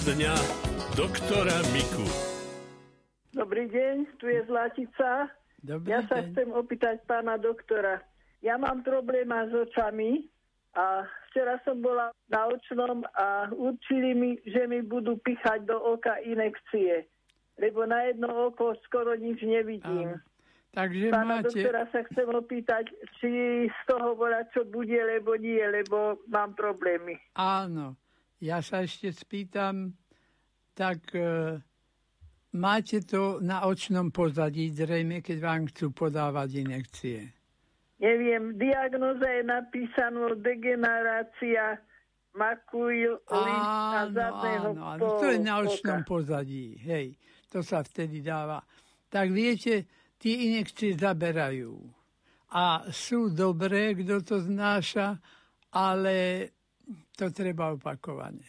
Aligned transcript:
dňa 0.00 0.32
doktora 0.96 1.60
Miku. 1.76 2.08
Dobrý 3.36 3.68
deň, 3.68 4.08
tu 4.16 4.32
je 4.32 4.40
Zlatica. 4.48 5.28
Dobrý 5.60 5.92
Ja 5.92 6.00
sa 6.08 6.24
deň. 6.24 6.32
chcem 6.32 6.48
opýtať 6.56 7.04
pána 7.04 7.36
doktora. 7.36 8.00
Ja 8.40 8.56
mám 8.56 8.80
probléma 8.80 9.44
s 9.44 9.52
očami 9.52 10.24
a 10.72 11.04
včera 11.28 11.60
som 11.68 11.84
bola 11.84 12.16
na 12.32 12.48
očnom 12.48 13.04
a 13.12 13.52
určili 13.52 14.16
mi, 14.16 14.40
že 14.48 14.64
mi 14.64 14.80
budú 14.80 15.20
pichať 15.20 15.68
do 15.68 15.76
oka 15.76 16.16
inekcie, 16.24 17.04
lebo 17.60 17.84
na 17.84 18.08
jedno 18.08 18.48
oko 18.48 18.72
skoro 18.88 19.12
nič 19.20 19.44
nevidím. 19.44 20.16
Áno. 20.16 20.24
Takže 20.72 21.12
Pána 21.12 21.44
máte... 21.44 21.52
doktora 21.52 21.84
sa 21.92 22.00
chcem 22.08 22.28
opýtať, 22.30 22.88
či 23.20 23.28
z 23.68 23.80
toho 23.84 24.16
bola 24.16 24.48
čo 24.56 24.64
bude, 24.64 24.96
lebo 24.96 25.36
nie, 25.36 25.60
lebo 25.60 26.24
mám 26.32 26.56
problémy. 26.56 27.20
Áno. 27.36 27.99
Ja 28.40 28.64
sa 28.64 28.80
ešte 28.80 29.12
spýtam, 29.12 29.92
tak 30.72 31.12
e, 31.12 31.60
máte 32.56 33.04
to 33.04 33.36
na 33.44 33.68
očnom 33.68 34.08
pozadí 34.08 34.72
zrejme, 34.72 35.20
keď 35.20 35.38
vám 35.44 35.62
chcú 35.68 35.92
podávať 35.92 36.64
inekcie. 36.64 37.20
Neviem, 38.00 38.56
diagnoza 38.56 39.28
je 39.28 39.44
napísaná 39.44 40.32
degenerácia 40.40 41.84
makuil 42.32 43.20
a 43.28 44.08
zadného 44.08 44.72
áno, 44.72 44.96
áno. 44.96 45.20
To 45.20 45.26
je 45.28 45.38
na 45.42 45.60
očnom 45.60 46.00
pozadí. 46.08 46.80
Hej, 46.80 47.20
to 47.52 47.60
sa 47.60 47.84
vtedy 47.84 48.24
dáva. 48.24 48.64
Tak 49.12 49.28
viete, 49.28 49.84
tie 50.16 50.48
inekcie 50.48 50.96
zaberajú. 50.96 51.76
A 52.56 52.88
sú 52.88 53.30
dobré, 53.30 53.94
kto 53.94 54.24
to 54.24 54.36
znáša, 54.42 55.18
ale 55.70 56.48
to 57.20 57.28
treba 57.28 57.76
opakovane. 57.76 58.48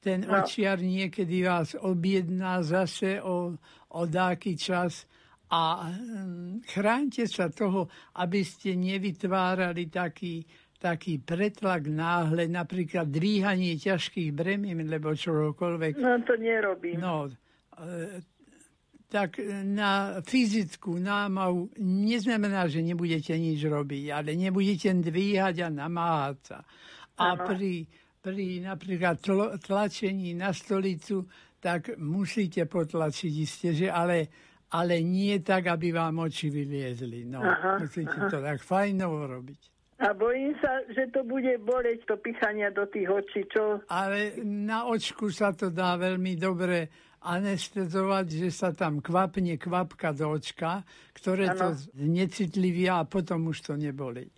Ten 0.00 0.24
No. 0.24 0.40
očiar 0.40 0.80
niekedy 0.80 1.44
vás 1.44 1.76
objedná 1.76 2.64
zase 2.64 3.20
o, 3.20 3.52
o 3.92 4.00
dáky 4.08 4.56
čas 4.56 5.04
a 5.52 5.92
hm, 5.92 6.64
chránte 6.64 7.28
sa 7.28 7.52
toho, 7.52 7.86
aby 8.16 8.40
ste 8.42 8.74
nevytvárali 8.74 9.92
taký, 9.92 10.40
taký 10.80 11.20
pretlak 11.20 11.86
náhle, 11.86 12.48
napríklad 12.48 13.06
dvíhanie 13.12 13.76
ťažkých 13.76 14.30
bremien, 14.32 14.88
lebo 14.88 15.12
čokoľvek. 15.12 15.92
No 16.00 16.18
to 16.24 16.34
nerobím. 16.38 16.96
No, 16.98 17.26
e, 17.26 18.22
tak 19.06 19.38
na 19.62 20.18
fyzickú 20.22 20.98
námahu 20.98 21.78
neznamená, 21.78 22.66
že 22.66 22.82
nebudete 22.82 23.38
nič 23.38 23.62
robiť, 23.62 24.04
ale 24.10 24.34
nebudete 24.34 24.90
dvíhať 24.98 25.62
a 25.62 25.68
namáhať 25.70 26.38
sa. 26.42 26.58
A 27.16 27.36
pri, 27.40 27.88
pri 28.20 28.60
napríklad 28.60 29.16
tlo, 29.20 29.56
tlačení 29.56 30.36
na 30.36 30.52
stolicu, 30.52 31.24
tak 31.60 31.96
musíte 31.98 32.68
potlačiť 32.68 33.32
isté, 33.32 33.72
že 33.72 33.88
ale, 33.88 34.28
ale 34.76 35.00
nie 35.00 35.40
tak, 35.40 35.72
aby 35.72 35.90
vám 35.90 36.22
oči 36.22 36.52
vyliezli. 36.52 37.24
No, 37.24 37.40
Aha, 37.40 37.80
musíte 37.80 38.28
to 38.28 38.38
tak 38.38 38.60
fajnovo 38.60 39.26
robiť. 39.26 39.60
A 39.96 40.12
bojím 40.12 40.52
sa, 40.60 40.84
že 40.92 41.08
to 41.08 41.24
bude 41.24 41.56
boleť, 41.64 42.04
to 42.04 42.20
pichania 42.20 42.68
do 42.68 42.84
tých 42.84 43.08
očí, 43.08 43.48
čo? 43.48 43.80
Ale 43.88 44.36
na 44.44 44.84
očku 44.84 45.32
sa 45.32 45.56
to 45.56 45.72
dá 45.72 45.96
veľmi 45.96 46.36
dobre 46.36 46.92
anestezovať, 47.24 48.26
že 48.28 48.48
sa 48.52 48.76
tam 48.76 49.00
kvapne 49.00 49.56
kvapka 49.56 50.12
do 50.12 50.36
očka, 50.36 50.84
ktoré 51.16 51.50
to 51.56 51.72
Áno. 51.72 51.80
znecitlivia 51.96 53.02
a 53.02 53.08
potom 53.08 53.48
už 53.48 53.72
to 53.72 53.74
neboli. 53.74 54.28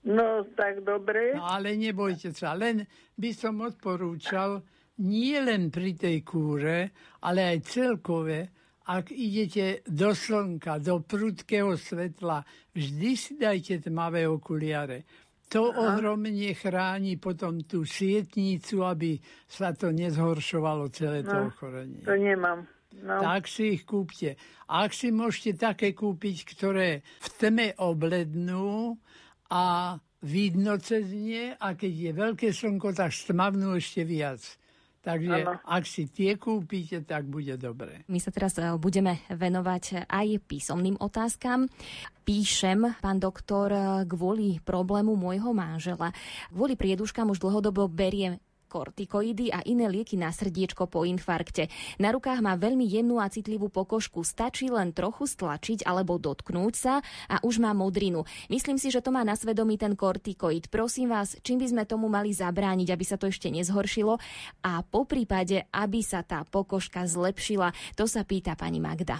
No, 0.00 0.48
tak 0.56 0.80
dobre. 0.80 1.36
No 1.36 1.44
ale 1.44 1.76
nebojte 1.76 2.32
sa, 2.32 2.56
len 2.56 2.88
by 3.20 3.30
som 3.36 3.60
odporúčal 3.60 4.64
nie 5.04 5.36
len 5.36 5.68
pri 5.68 5.96
tej 5.96 6.24
kúre, 6.24 6.92
ale 7.24 7.40
aj 7.56 7.58
celkové, 7.68 8.40
ak 8.88 9.12
idete 9.12 9.84
do 9.84 10.16
slnka, 10.16 10.80
do 10.80 11.04
prudkého 11.04 11.76
svetla, 11.76 12.40
vždy 12.72 13.10
si 13.12 13.36
dajte 13.36 13.86
tmavé 13.86 14.24
okuliare. 14.24 15.04
To 15.50 15.66
ohromne 15.74 16.54
chráni 16.54 17.18
potom 17.18 17.66
tú 17.66 17.82
sietnicu, 17.82 18.86
aby 18.86 19.18
sa 19.50 19.74
to 19.74 19.90
nezhoršovalo 19.90 20.88
celé 20.94 21.26
to 21.26 21.34
No, 21.34 21.50
ochorenie. 21.50 22.06
To 22.06 22.14
nemám. 22.14 22.70
No. 23.02 23.18
Tak 23.22 23.46
si 23.46 23.78
ich 23.78 23.82
kúpte. 23.86 24.34
Ak 24.70 24.94
si 24.94 25.10
môžete 25.10 25.58
také 25.58 25.94
kúpiť, 25.94 26.36
ktoré 26.54 27.02
v 27.02 27.28
tme 27.38 27.68
oblednú 27.78 28.98
a 29.50 29.94
vidno 30.22 30.78
cez 30.78 31.10
ne, 31.10 31.58
a 31.58 31.74
keď 31.74 31.92
je 31.92 32.10
veľké 32.14 32.48
slnko, 32.54 32.94
tak 32.94 33.10
stmavnú 33.10 33.74
ešte 33.74 34.06
viac. 34.06 34.40
Takže 35.00 35.32
Áno. 35.48 35.56
ak 35.64 35.88
si 35.88 36.12
tie 36.12 36.36
kúpite, 36.36 37.00
tak 37.08 37.24
bude 37.24 37.56
dobre. 37.56 38.04
My 38.04 38.20
sa 38.20 38.28
teraz 38.28 38.52
e, 38.60 38.68
budeme 38.76 39.24
venovať 39.32 40.04
aj 40.04 40.44
písomným 40.44 41.00
otázkam. 41.00 41.72
Píšem, 42.28 43.00
pán 43.00 43.16
doktor, 43.16 43.72
e, 43.72 43.80
kvôli 44.04 44.60
problému 44.60 45.16
môjho 45.16 45.56
manžela. 45.56 46.12
Kvôli 46.52 46.76
prieduškám 46.76 47.32
už 47.32 47.40
dlhodobo 47.40 47.88
beriem 47.88 48.36
kortikoidy 48.70 49.50
a 49.50 49.66
iné 49.66 49.90
lieky 49.90 50.14
na 50.14 50.30
srdiečko 50.30 50.86
po 50.86 51.02
infarkte. 51.02 51.66
Na 51.98 52.14
rukách 52.14 52.38
má 52.38 52.54
veľmi 52.54 52.86
jemnú 52.86 53.18
a 53.18 53.26
citlivú 53.26 53.66
pokožku. 53.66 54.22
Stačí 54.22 54.70
len 54.70 54.94
trochu 54.94 55.26
stlačiť 55.26 55.82
alebo 55.82 56.22
dotknúť 56.22 56.74
sa 56.78 57.02
a 57.26 57.42
už 57.42 57.58
má 57.58 57.74
modrinu. 57.74 58.22
Myslím 58.46 58.78
si, 58.78 58.94
že 58.94 59.02
to 59.02 59.10
má 59.10 59.26
na 59.26 59.34
svedomí 59.34 59.74
ten 59.74 59.98
kortikoid. 59.98 60.70
Prosím 60.70 61.10
vás, 61.10 61.34
čím 61.42 61.58
by 61.58 61.66
sme 61.66 61.82
tomu 61.90 62.06
mali 62.06 62.30
zabrániť, 62.30 62.94
aby 62.94 63.02
sa 63.02 63.18
to 63.18 63.26
ešte 63.26 63.50
nezhoršilo 63.50 64.14
a 64.62 64.72
po 64.86 65.02
prípade, 65.02 65.66
aby 65.74 66.06
sa 66.06 66.22
tá 66.22 66.46
pokožka 66.46 67.02
zlepšila. 67.10 67.74
To 67.98 68.06
sa 68.06 68.22
pýta 68.22 68.54
pani 68.54 68.78
Magda. 68.78 69.18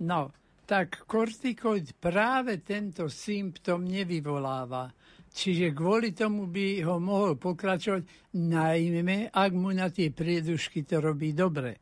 No, 0.00 0.34
tak 0.64 1.04
kortikoid 1.04 1.98
práve 2.00 2.62
tento 2.64 3.10
symptom 3.12 3.84
nevyvoláva. 3.84 4.88
Čiže 5.30 5.70
kvôli 5.70 6.10
tomu 6.10 6.50
by 6.50 6.82
ho 6.82 6.98
mohol 6.98 7.38
pokračovať, 7.38 8.34
najmä 8.34 9.30
ak 9.30 9.52
mu 9.54 9.70
na 9.70 9.86
tie 9.86 10.10
priedušky 10.10 10.82
to 10.82 10.98
robí 10.98 11.30
dobre. 11.30 11.78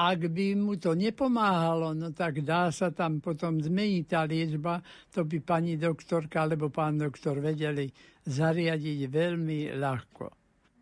Ak 0.00 0.32
by 0.32 0.56
mu 0.56 0.80
to 0.80 0.96
nepomáhalo, 0.96 1.92
no 1.92 2.08
tak 2.16 2.40
dá 2.40 2.72
sa 2.72 2.88
tam 2.88 3.20
potom 3.20 3.60
zmeniť 3.60 4.04
tá 4.08 4.24
liečba, 4.24 4.80
to 5.12 5.28
by 5.28 5.44
pani 5.44 5.76
doktorka 5.76 6.48
alebo 6.48 6.72
pán 6.72 6.96
doktor 6.96 7.36
vedeli 7.36 7.92
zariadiť 8.24 9.00
veľmi 9.12 9.76
ľahko. 9.76 10.24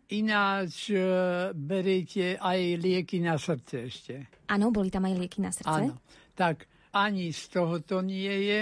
Ináč 0.09 0.95
e, 0.95 1.03
beriete 1.53 2.39
aj 2.39 2.59
lieky 2.81 3.21
na 3.21 3.37
srdce 3.37 3.75
ešte. 3.85 4.13
Áno, 4.49 4.71
boli 4.73 4.89
tam 4.89 5.05
aj 5.05 5.15
lieky 5.19 5.43
na 5.43 5.51
srdce? 5.51 5.69
Áno, 5.69 6.01
tak 6.33 6.65
ani 6.95 7.29
z 7.29 7.43
toho 7.53 7.83
to 7.85 8.01
nie 8.01 8.33
je, 8.49 8.59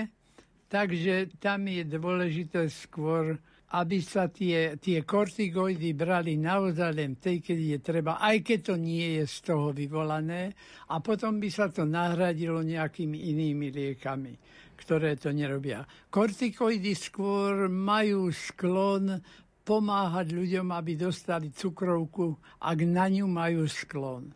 takže 0.68 1.40
tam 1.40 1.68
je 1.68 1.84
dôležité 1.88 2.68
skôr, 2.68 3.40
aby 3.76 4.00
sa 4.00 4.32
tie, 4.32 4.80
tie 4.80 5.04
kortigoidy 5.04 5.92
brali 5.92 6.40
naozaj 6.40 6.92
len 6.96 7.20
tej, 7.20 7.44
keď 7.44 7.58
je 7.60 7.78
treba, 7.84 8.16
aj 8.24 8.40
keď 8.40 8.60
to 8.72 8.76
nie 8.80 9.20
je 9.20 9.24
z 9.28 9.38
toho 9.44 9.76
vyvolané, 9.76 10.56
a 10.88 11.04
potom 11.04 11.36
by 11.36 11.50
sa 11.52 11.68
to 11.68 11.84
nahradilo 11.84 12.64
nejakými 12.64 13.28
inými 13.36 13.68
liekami, 13.76 14.40
ktoré 14.80 15.20
to 15.20 15.36
nerobia. 15.36 15.84
Kortikoidy 16.08 16.96
skôr 16.96 17.68
majú 17.68 18.32
sklon 18.32 19.20
pomáhať 19.68 20.32
ľuďom, 20.32 20.72
aby 20.72 20.96
dostali 20.96 21.52
cukrovku, 21.52 22.40
ak 22.64 22.80
na 22.88 23.12
ňu 23.12 23.28
majú 23.28 23.68
sklon. 23.68 24.32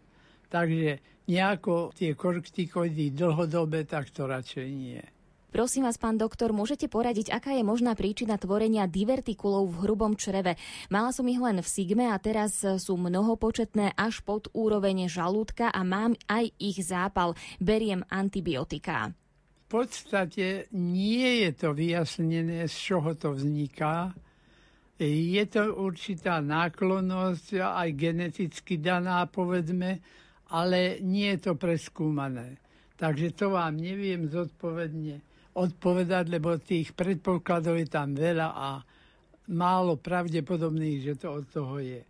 Takže 0.52 1.24
nejako 1.31 1.96
tie 1.96 2.12
kortikoidy 2.20 3.16
dlhodobé, 3.16 3.88
tak 3.88 4.12
to 4.12 4.28
radšej 4.28 4.68
nie. 4.75 5.00
Prosím 5.51 5.84
vás, 5.84 6.00
pán 6.00 6.16
doktor, 6.16 6.56
môžete 6.56 6.88
poradiť, 6.88 7.28
aká 7.35 7.51
je 7.51 7.59
možná 7.59 7.91
príčina 7.91 8.39
tvorenia 8.39 8.88
divertikulov 8.88 9.67
v 9.67 9.84
hrubom 9.84 10.16
čreve? 10.16 10.56
Mala 10.88 11.11
som 11.11 11.28
ich 11.28 11.43
len 11.43 11.59
v 11.59 11.67
sigme 11.67 12.08
a 12.08 12.16
teraz 12.23 12.64
sú 12.64 12.96
mnohopočetné 12.96 13.99
až 13.99 14.23
pod 14.23 14.47
úroveň 14.55 15.11
žalúdka 15.11 15.67
a 15.67 15.84
mám 15.84 16.16
aj 16.31 16.55
ich 16.55 16.79
zápal. 16.79 17.35
Beriem 17.59 17.99
antibiotiká. 18.08 19.11
V 19.11 19.66
podstate 19.67 20.72
nie 20.72 21.43
je 21.43 21.52
to 21.52 21.76
vyjasnené, 21.76 22.64
z 22.72 22.76
čoho 22.87 23.11
to 23.20 23.35
vzniká. 23.35 24.16
Je 25.03 25.43
to 25.52 25.67
určitá 25.76 26.40
náklonnosť, 26.40 27.59
aj 27.59 27.90
geneticky 27.99 28.79
daná, 28.79 29.28
povedzme, 29.28 29.99
ale 30.47 31.03
nie 31.03 31.35
je 31.35 31.52
to 31.52 31.59
preskúmané. 31.59 32.55
Takže 32.96 33.35
to 33.35 33.52
vám 33.52 33.76
neviem 33.76 34.31
zodpovedne 34.31 35.28
odpovedať, 35.56 36.32
lebo 36.32 36.56
tých 36.62 36.96
predpokladov 36.96 37.76
je 37.80 37.88
tam 37.92 38.16
veľa 38.16 38.50
a 38.56 38.70
málo 39.52 40.00
pravdepodobných, 40.00 41.00
že 41.12 41.14
to 41.20 41.28
od 41.42 41.46
toho 41.52 41.76
je. 41.84 42.02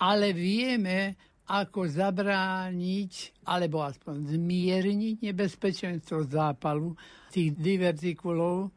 Ale 0.00 0.32
vieme, 0.32 1.16
ako 1.50 1.90
zabrániť, 1.90 3.42
alebo 3.50 3.82
aspoň 3.82 4.38
zmierniť 4.38 5.16
nebezpečenstvo 5.18 6.30
zápalu 6.30 6.94
tých 7.34 7.58
divertikulov 7.58 8.70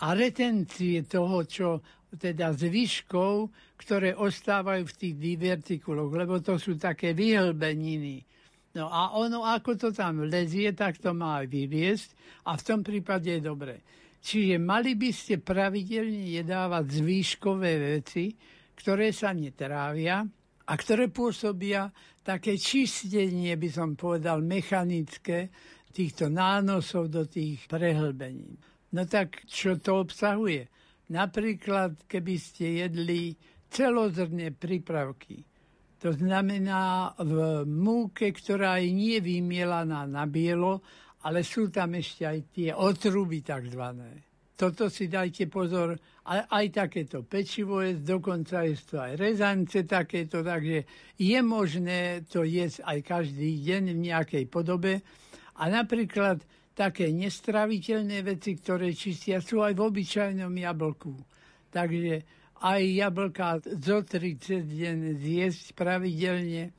a 0.00 0.06
retencie 0.16 1.04
toho, 1.04 1.44
čo 1.44 1.68
teda 2.14 2.54
zvyškov, 2.54 3.52
ktoré 3.76 4.16
ostávajú 4.16 4.86
v 4.86 4.96
tých 4.96 5.14
divertikuloch, 5.18 6.10
lebo 6.10 6.40
to 6.40 6.56
sú 6.56 6.78
také 6.80 7.12
vyhlbeniny. 7.12 8.24
No 8.74 8.90
a 8.90 9.14
ono, 9.14 9.46
ako 9.46 9.78
to 9.78 9.88
tam 9.94 10.26
lezie, 10.26 10.74
tak 10.74 10.98
to 10.98 11.14
má 11.14 11.46
aj 11.46 11.46
a 12.44 12.50
v 12.58 12.62
tom 12.66 12.82
prípade 12.82 13.30
je 13.30 13.42
dobre. 13.42 13.86
Čiže 14.18 14.56
mali 14.58 14.98
by 14.98 15.10
ste 15.14 15.38
pravidelne 15.38 16.26
jedávať 16.42 16.84
zvýškové 16.98 17.72
veci, 18.00 18.34
ktoré 18.74 19.14
sa 19.14 19.30
netrávia 19.30 20.26
a 20.64 20.72
ktoré 20.74 21.12
pôsobia 21.12 21.86
také 22.24 22.56
čistenie, 22.56 23.54
by 23.54 23.68
som 23.70 23.94
povedal, 23.94 24.40
mechanické 24.40 25.52
týchto 25.94 26.26
nánosov 26.32 27.12
do 27.12 27.28
tých 27.28 27.68
prehlbení. 27.70 28.58
No 28.96 29.06
tak 29.06 29.46
čo 29.46 29.78
to 29.78 30.02
obsahuje? 30.02 30.66
Napríklad, 31.12 32.08
keby 32.08 32.34
ste 32.40 32.82
jedli 32.82 33.36
celozrné 33.68 34.50
prípravky, 34.56 35.44
to 36.04 36.12
znamená 36.12 37.16
v 37.16 37.64
múke, 37.64 38.28
ktorá 38.28 38.76
je 38.76 38.92
nie 38.92 39.24
vymielaná 39.24 40.04
na 40.04 40.28
bielo, 40.28 40.84
ale 41.24 41.40
sú 41.40 41.72
tam 41.72 41.96
ešte 41.96 42.28
aj 42.28 42.38
tie 42.52 42.76
otruby 42.76 43.40
takzvané. 43.40 44.20
Toto 44.52 44.92
si 44.92 45.08
dajte 45.08 45.48
pozor, 45.48 45.96
aj, 46.28 46.44
aj 46.52 46.66
takéto 46.76 47.24
pečivo 47.24 47.80
je, 47.80 48.04
dokonca 48.04 48.68
je 48.68 48.76
to 48.84 49.00
aj 49.00 49.16
rezance 49.16 49.80
takéto, 49.88 50.44
takže 50.44 50.84
je 51.16 51.40
možné 51.40 52.28
to 52.28 52.44
jesť 52.44 52.84
aj 52.84 52.98
každý 53.00 53.64
deň 53.64 53.96
v 53.96 54.04
nejakej 54.12 54.44
podobe. 54.52 55.00
A 55.56 55.72
napríklad 55.72 56.44
také 56.76 57.16
nestraviteľné 57.16 58.20
veci, 58.20 58.60
ktoré 58.60 58.92
čistia, 58.92 59.40
sú 59.40 59.64
aj 59.64 59.72
v 59.72 59.88
obyčajnom 59.88 60.52
jablku. 60.52 61.16
Takže 61.72 62.43
aj 62.62 62.82
jablka 62.82 63.58
tri 64.06 64.38
cez 64.38 64.62
deň 64.62 65.18
zjesť 65.18 65.74
pravidelne 65.74 66.70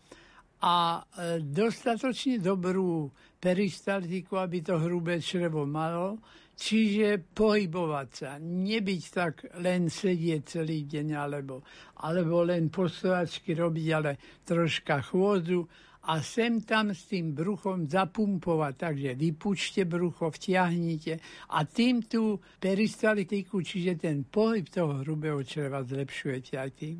a 0.63 1.01
e, 1.03 1.43
dostatočne 1.43 2.39
dobrú 2.39 3.11
peristaltiku, 3.37 4.41
aby 4.41 4.63
to 4.65 4.79
hrubé 4.81 5.21
črevo 5.21 5.67
malo, 5.67 6.17
čiže 6.55 7.21
pohybovať 7.35 8.09
sa, 8.15 8.39
nebyť 8.39 9.03
tak 9.11 9.33
len 9.59 9.91
sedieť 9.91 10.41
celý 10.41 10.87
deň, 10.87 11.07
alebo, 11.13 11.61
alebo 12.01 12.47
len 12.47 12.71
postojačky 12.71 13.53
robiť, 13.53 13.87
ale 13.91 14.17
troška 14.47 15.03
chôdzu 15.03 15.67
a 16.05 16.21
sem 16.21 16.61
tam 16.61 16.93
s 16.93 17.09
tým 17.09 17.33
bruchom 17.33 17.89
zapumpovať. 17.89 18.73
Takže 18.77 19.11
vypučte 19.17 19.81
brucho, 19.89 20.29
vtiahnite 20.29 21.19
a 21.49 21.65
tým 21.65 22.05
tú 22.05 22.39
peristaltiku, 22.61 23.65
čiže 23.65 23.97
ten 23.97 24.25
pohyb 24.25 24.69
toho 24.69 25.01
hrubého 25.01 25.41
čreva 25.41 25.81
zlepšujete 25.81 26.53
aj 26.55 26.69
tým. 26.77 26.97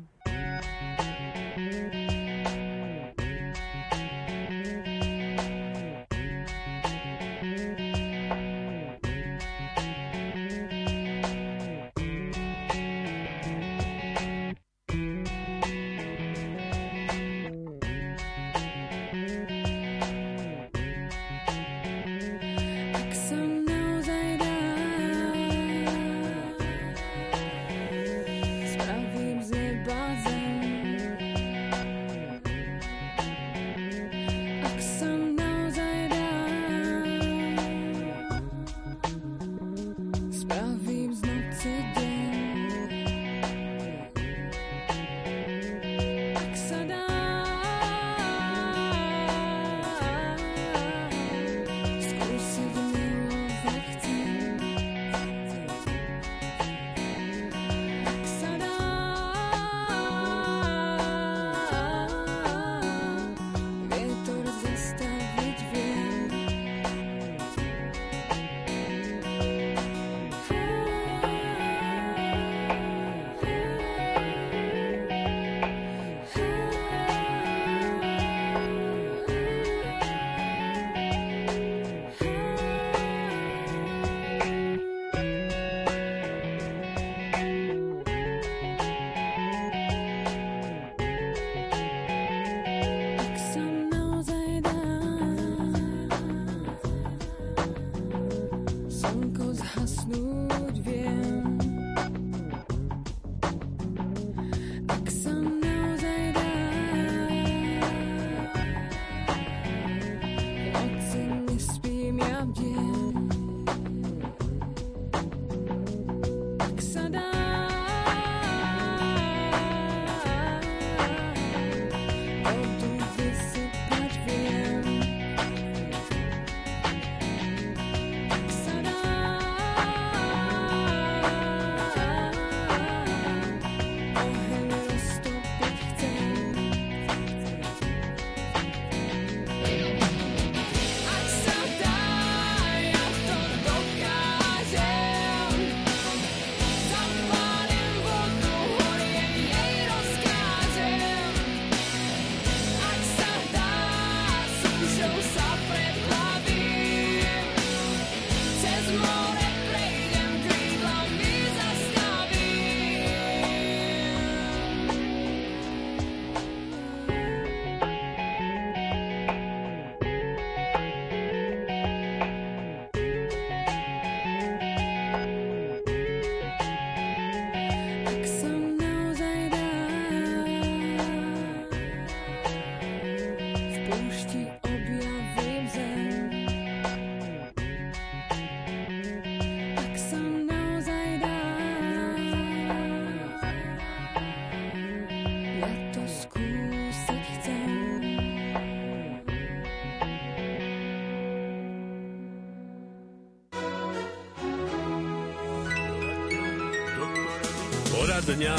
Dňa 208.24 208.56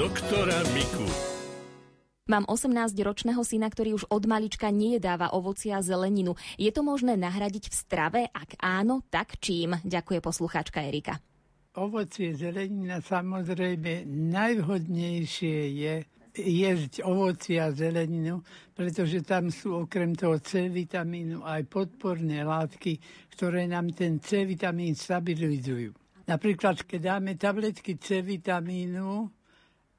doktora 0.00 0.56
Miku. 0.72 1.04
Mám 2.32 2.48
18-ročného 2.48 3.44
syna, 3.44 3.68
ktorý 3.68 4.00
už 4.00 4.08
od 4.08 4.24
malička 4.24 4.72
nejedáva 4.72 5.36
ovoci 5.36 5.68
a 5.68 5.84
zeleninu. 5.84 6.32
Je 6.56 6.72
to 6.72 6.80
možné 6.80 7.20
nahradiť 7.20 7.68
v 7.68 7.74
strave? 7.76 8.20
Ak 8.32 8.56
áno, 8.56 9.04
tak 9.12 9.36
čím? 9.36 9.76
Ďakuje 9.84 10.18
poslucháčka 10.24 10.80
Erika. 10.80 11.20
Ovocie, 11.76 12.32
zelenina 12.32 13.04
samozrejme 13.04 14.08
najvhodnejšie 14.08 15.56
je 15.76 15.94
jesť 16.40 17.04
ovoci 17.04 17.60
a 17.60 17.76
zeleninu, 17.76 18.40
pretože 18.72 19.20
tam 19.28 19.52
sú 19.52 19.84
okrem 19.84 20.16
toho 20.16 20.40
C 20.40 20.72
vitamínu 20.72 21.44
aj 21.44 21.68
podporné 21.68 22.48
látky, 22.48 22.96
ktoré 23.36 23.68
nám 23.68 23.92
ten 23.92 24.24
C 24.24 24.48
vitamín 24.48 24.96
stabilizujú. 24.96 26.05
Napríklad, 26.26 26.82
keď 26.82 27.00
dáme 27.14 27.38
tabletky 27.38 28.02
C 28.02 28.18
vitamínu, 28.18 29.30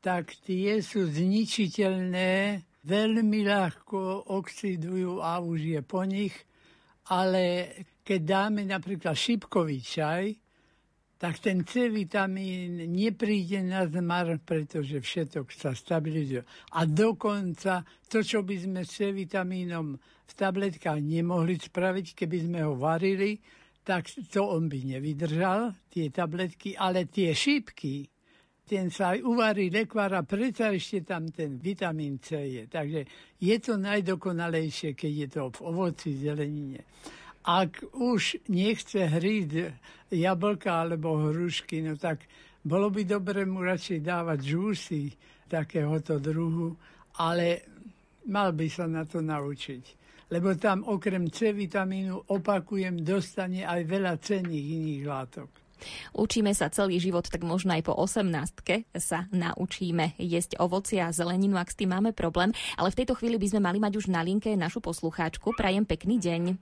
tak 0.03 0.35
tie 0.43 0.83
sú 0.83 1.07
zničiteľné, 1.07 2.63
veľmi 2.83 3.39
ľahko 3.47 4.31
oxidujú 4.31 5.23
a 5.23 5.39
už 5.39 5.59
je 5.75 5.81
po 5.83 6.03
nich, 6.03 6.35
ale 7.11 7.75
keď 8.03 8.21
dáme 8.23 8.67
napríklad 8.67 9.15
šipkový 9.15 9.79
čaj, 9.79 10.25
tak 11.17 11.41
ten 11.41 11.65
C 11.65 11.89
vitamín 11.89 12.77
nepríde 12.93 13.65
na 13.65 13.89
zmar, 13.89 14.37
pretože 14.43 15.01
všetok 15.01 15.49
sa 15.49 15.73
stabilizuje. 15.73 16.45
A 16.77 16.85
dokonca 16.85 17.81
to, 18.05 18.21
čo 18.21 18.45
by 18.45 18.55
sme 18.61 18.85
s 18.85 19.01
C 19.01 19.09
vitamínom 19.09 19.97
v 19.97 20.33
tabletkách 20.37 21.01
nemohli 21.01 21.57
spraviť, 21.57 22.13
keby 22.13 22.37
sme 22.45 22.59
ho 22.61 22.77
varili, 22.77 23.41
tak 23.87 24.11
to 24.27 24.43
on 24.43 24.67
by 24.67 24.83
nevydržal, 24.83 25.71
tie 25.87 26.11
tabletky, 26.11 26.75
ale 26.75 27.07
tie 27.07 27.31
šípky, 27.31 28.03
ten 28.67 28.91
sa 28.91 29.15
aj 29.15 29.23
uvarí 29.23 29.71
lekvár 29.71 30.11
a 30.19 30.27
predsa 30.27 30.75
ešte 30.75 31.07
tam 31.07 31.31
ten 31.31 31.55
vitamín 31.55 32.19
C 32.19 32.35
je. 32.35 32.63
Takže 32.67 33.07
je 33.39 33.55
to 33.63 33.79
najdokonalejšie, 33.79 34.91
keď 34.91 35.11
je 35.15 35.27
to 35.31 35.43
v 35.55 35.59
ovoci, 35.63 36.19
zelenine. 36.19 36.83
Ak 37.47 37.79
už 37.95 38.43
nechce 38.51 39.07
hríť 39.07 39.71
jablka 40.11 40.83
alebo 40.83 41.31
hrušky, 41.31 41.79
no 41.79 41.95
tak 41.95 42.27
bolo 42.59 42.91
by 42.91 43.07
dobre 43.07 43.47
mu 43.47 43.63
radšej 43.63 44.03
dávať 44.03 44.39
žúsy 44.43 45.15
takéhoto 45.47 46.19
druhu, 46.19 46.75
ale 47.23 47.63
mal 48.27 48.51
by 48.51 48.67
sa 48.67 48.83
na 48.83 49.07
to 49.07 49.23
naučiť. 49.23 50.06
Lebo 50.27 50.51
tam 50.59 50.83
okrem 50.83 51.31
C 51.31 51.55
vitamínu, 51.55 52.27
opakujem, 52.27 52.99
dostane 52.99 53.63
aj 53.63 53.81
veľa 53.87 54.13
cenných 54.19 54.67
iných 54.75 55.03
látok. 55.07 55.49
Učíme 56.17 56.51
sa 56.57 56.73
celý 56.73 56.97
život, 56.97 57.29
tak 57.29 57.45
možno 57.45 57.77
aj 57.77 57.85
po 57.85 57.93
18 57.93 58.89
sa 58.97 59.29
naučíme 59.29 60.17
jesť 60.17 60.57
ovoci 60.57 60.97
a 60.97 61.13
zeleninu, 61.13 61.55
ak 61.55 61.69
s 61.69 61.77
tým 61.77 61.93
máme 61.93 62.11
problém. 62.17 62.49
Ale 62.75 62.89
v 62.89 62.97
tejto 63.03 63.13
chvíli 63.13 63.37
by 63.37 63.47
sme 63.47 63.61
mali 63.61 63.77
mať 63.77 63.93
už 64.01 64.09
na 64.09 64.25
linke 64.25 64.49
našu 64.57 64.81
poslucháčku. 64.81 65.53
Prajem 65.53 65.85
pekný 65.85 66.17
deň. 66.17 66.57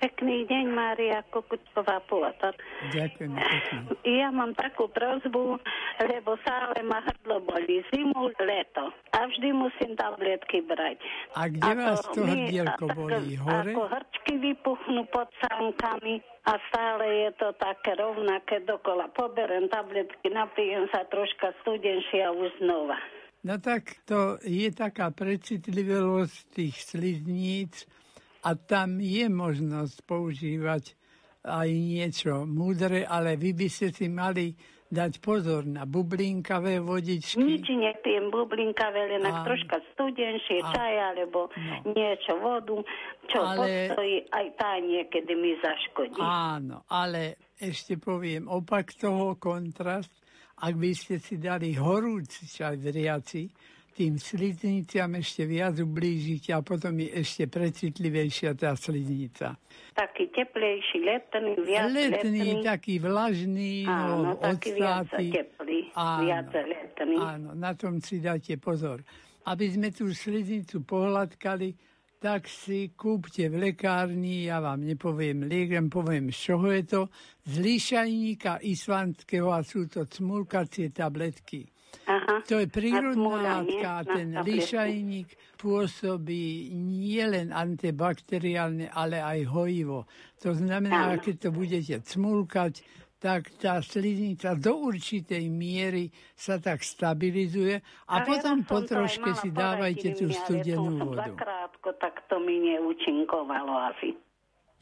Pekný 0.00 0.44
deň, 0.50 0.64
Mária 0.74 1.22
Kokučková 1.30 2.02
Pulata. 2.10 2.50
Ďakujem 2.90 3.30
pekne. 3.34 3.78
Ja 4.02 4.28
mám 4.34 4.52
takú 4.58 4.90
prozbu, 4.90 5.58
lebo 6.02 6.30
stále 6.42 6.82
ma 6.82 7.00
hrdlo 7.04 7.44
boli 7.46 7.82
zimu, 7.94 8.34
leto. 8.42 8.90
A 9.14 9.18
vždy 9.30 9.48
musím 9.54 9.94
tabletky 9.94 10.66
brať. 10.66 10.98
A 11.38 11.46
kde 11.46 11.70
Ako 11.70 11.80
vás 11.80 12.02
to 12.10 12.20
hrdielko 12.26 12.84
boli? 12.98 13.38
Hore? 13.38 13.72
Ako 13.72 13.82
hrčky 13.90 14.32
vypuchnú 14.42 15.06
pod 15.14 15.30
sánkami 15.38 16.18
a 16.44 16.52
stále 16.68 17.04
je 17.26 17.30
to 17.40 17.48
také 17.56 17.96
rovnaké 17.96 18.60
dokola. 18.66 19.08
Poberem 19.14 19.70
tabletky, 19.70 20.28
napijem 20.28 20.90
sa 20.90 21.06
troška 21.08 21.54
studenšie 21.62 22.20
a 22.20 22.34
už 22.34 22.50
znova. 22.60 22.98
No 23.44 23.60
tak 23.60 24.00
to 24.08 24.40
je 24.40 24.72
taká 24.72 25.12
precitlivosť 25.12 26.36
tých 26.56 26.76
slizníc 26.80 27.84
a 28.44 28.50
tam 28.54 29.00
je 29.00 29.24
možnosť 29.26 30.04
používať 30.04 30.92
aj 31.42 31.68
niečo 31.68 32.44
múdre, 32.44 33.04
ale 33.04 33.36
vy 33.36 33.52
by 33.52 33.68
ste 33.68 33.88
si 33.88 34.08
mali 34.08 34.52
dať 34.84 35.18
pozor 35.18 35.66
na 35.66 35.84
bublinkavé 35.84 36.78
vodičky. 36.78 37.36
Nič 37.36 37.66
nepijem, 37.66 38.30
bublinka 38.30 38.88
len 38.88 39.20
Áno. 39.20 39.42
troška 39.42 39.82
studenšie, 39.90 40.62
Á. 40.62 40.70
čaj 40.70 40.94
alebo 41.10 41.50
No. 41.50 41.90
niečo, 41.90 42.38
vodu, 42.38 42.78
čo 43.26 43.42
Ale- 43.42 43.90
postojí, 43.90 44.16
aj 44.30 44.46
tá 44.54 44.78
niekedy 44.78 45.32
mi 45.34 45.52
zaškodí. 45.58 46.20
Áno, 46.22 46.86
ale 46.86 47.36
ešte 47.58 47.98
poviem 47.98 48.46
opak 48.46 48.94
toho 48.94 49.34
kontrast. 49.34 50.14
Ak 50.54 50.78
by 50.78 50.94
ste 50.94 51.18
si 51.18 51.36
dali 51.36 51.74
horúci 51.74 52.46
čaj 52.46 52.78
vriaci, 52.78 53.50
tým 53.94 54.18
slizniciam 54.18 55.14
ešte 55.14 55.46
viac 55.46 55.78
ublížite 55.78 56.50
a 56.50 56.60
potom 56.66 56.98
je 56.98 57.14
ešte 57.22 57.46
precitlivejšia 57.46 58.58
tá 58.58 58.74
sliznica. 58.74 59.54
Taký 59.94 60.34
teplejší, 60.34 60.98
letný, 61.06 61.52
viac 61.62 61.94
letný, 61.94 62.58
letný. 62.58 62.66
taký 62.66 62.94
vlažný, 62.98 63.86
Áno, 63.86 64.34
no, 64.34 64.42
taký 64.42 64.74
viac 64.74 65.06
odstáty. 65.06 65.30
teplý, 65.30 65.80
viac 65.94 66.50
letný. 66.50 67.16
Áno, 67.22 67.54
na 67.54 67.72
tom 67.78 68.02
si 68.02 68.18
dáte 68.18 68.58
pozor. 68.58 69.06
Aby 69.46 69.70
sme 69.70 69.94
tú 69.94 70.10
sliznicu 70.10 70.82
pohľadkali, 70.82 71.94
tak 72.18 72.48
si 72.48 72.96
kúpte 72.96 73.52
v 73.52 73.68
lekárni, 73.68 74.48
ja 74.48 74.56
vám 74.58 74.80
nepoviem 74.80 75.44
liek, 75.44 75.76
len 75.76 75.92
poviem, 75.92 76.32
z 76.32 76.50
čoho 76.50 76.72
je 76.72 76.82
to, 76.88 77.00
z 77.44 77.52
lišajníka 77.60 78.64
islandského 78.64 79.52
a 79.52 79.60
sú 79.60 79.84
to 79.86 80.08
cmulkacie 80.08 80.88
tabletky. 80.88 81.68
Aha. 82.06 82.42
To 82.46 82.60
je 82.60 82.68
prírodná 82.68 83.34
látka 83.40 83.88
a 84.00 84.06
ten 84.06 84.36
lišajník 84.36 85.56
pôsobí 85.56 86.74
nielen 86.76 87.54
antibakteriálne, 87.54 88.92
ale 88.92 89.22
aj 89.22 89.40
hojivo. 89.48 90.04
To 90.44 90.52
znamená, 90.52 91.16
Áno. 91.16 91.22
keď 91.24 91.48
to 91.48 91.50
budete 91.54 91.94
cmulkať, 92.04 92.84
tak 93.24 93.56
tá 93.56 93.80
sliznica 93.80 94.52
do 94.52 94.92
určitej 94.92 95.48
miery 95.48 96.12
sa 96.36 96.60
tak 96.60 96.84
stabilizuje 96.84 97.80
a 98.04 98.20
Ale 98.20 98.28
potom 98.28 98.60
raz 98.60 98.68
po 98.68 98.78
troške 98.84 99.30
si 99.40 99.48
dávajte 99.48 100.12
tú 100.12 100.28
studenú 100.28 101.08
vodu. 101.08 101.32
Zakrátko, 101.32 101.96
tak 101.96 102.28
to 102.28 102.36
mi 102.36 102.60
neúčinkovalo 102.60 103.72
asi. 103.96 104.12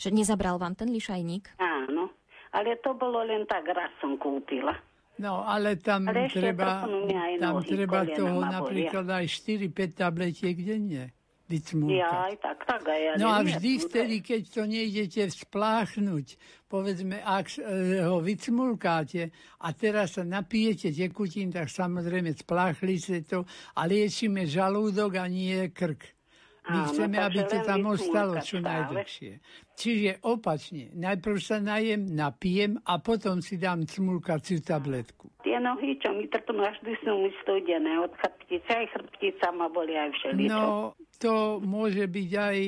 Že 0.02 0.08
nezabral 0.10 0.58
vám 0.58 0.74
ten 0.74 0.90
lišajník? 0.90 1.54
Áno. 1.62 2.10
Ale 2.50 2.82
to 2.82 2.98
bolo 2.98 3.22
len 3.22 3.46
tak, 3.46 3.62
raz 3.70 3.94
som 4.02 4.18
kúpila. 4.18 4.74
No, 5.20 5.44
ale 5.44 5.76
tam 5.76 6.08
Ale 6.08 6.32
treba, 6.32 6.88
tam 7.36 7.60
treba 7.60 8.08
toho 8.08 8.40
napríklad 8.40 9.04
aj 9.04 9.24
4-5 9.28 10.00
tabletiek 10.00 10.56
denne 10.56 11.12
Ja 11.12 11.52
vycmúkať. 11.52 12.16
aj 12.32 12.34
tak, 12.40 12.58
tak 12.64 12.82
aj 12.88 13.00
ja. 13.02 13.12
No 13.20 13.28
a 13.28 13.44
vždy 13.44 13.70
nie. 13.76 13.82
vtedy, 13.84 14.16
keď 14.24 14.42
to 14.48 14.62
nejdete 14.64 15.22
spláchnuť, 15.28 16.26
povedzme, 16.64 17.20
ak 17.20 17.60
e, 17.60 18.00
ho 18.00 18.24
vycmulkáte 18.24 19.28
a 19.60 19.68
teraz 19.76 20.16
sa 20.16 20.24
napijete 20.24 20.88
tekutín, 20.88 21.52
tak 21.52 21.68
samozrejme 21.68 22.32
spláchli 22.32 22.96
ste 22.96 23.20
to 23.20 23.44
a 23.76 23.84
liečíme 23.84 24.48
žalúdok 24.48 25.20
a 25.20 25.28
nie 25.28 25.68
krk. 25.68 26.21
My 26.62 26.78
Áno, 26.78 26.94
chceme, 26.94 27.16
aby 27.18 27.40
to 27.42 27.58
tam 27.66 27.90
ostalo 27.90 28.38
čo 28.38 28.62
stále. 28.62 28.70
najdlhšie. 28.70 29.32
Čiže 29.74 30.10
opačne, 30.22 30.94
najprv 30.94 31.38
sa 31.42 31.58
najem, 31.58 32.06
napijem 32.06 32.78
a 32.86 33.02
potom 33.02 33.42
si 33.42 33.58
dám 33.58 33.82
cmulkaciu 33.82 34.62
tabletku. 34.62 35.34
Tie 35.42 35.58
nohy, 35.58 35.98
čo 35.98 36.14
mi 36.14 36.30
trpnú, 36.30 36.62
až 36.62 36.78
sú 37.02 37.18
mi 37.18 37.34
studené 37.42 37.98
od 37.98 38.14
chrbtice, 38.14 38.70
aj 38.78 38.86
chrbtica 38.94 39.50
ma 39.50 39.66
boli 39.66 39.98
aj 39.98 40.14
všeličo. 40.22 40.54
No, 40.54 40.94
to 41.18 41.58
môže 41.58 42.06
byť 42.06 42.30
aj 42.30 42.58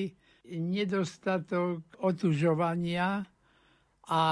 nedostatok 0.58 1.86
otužovania 2.02 3.22
a 4.10 4.22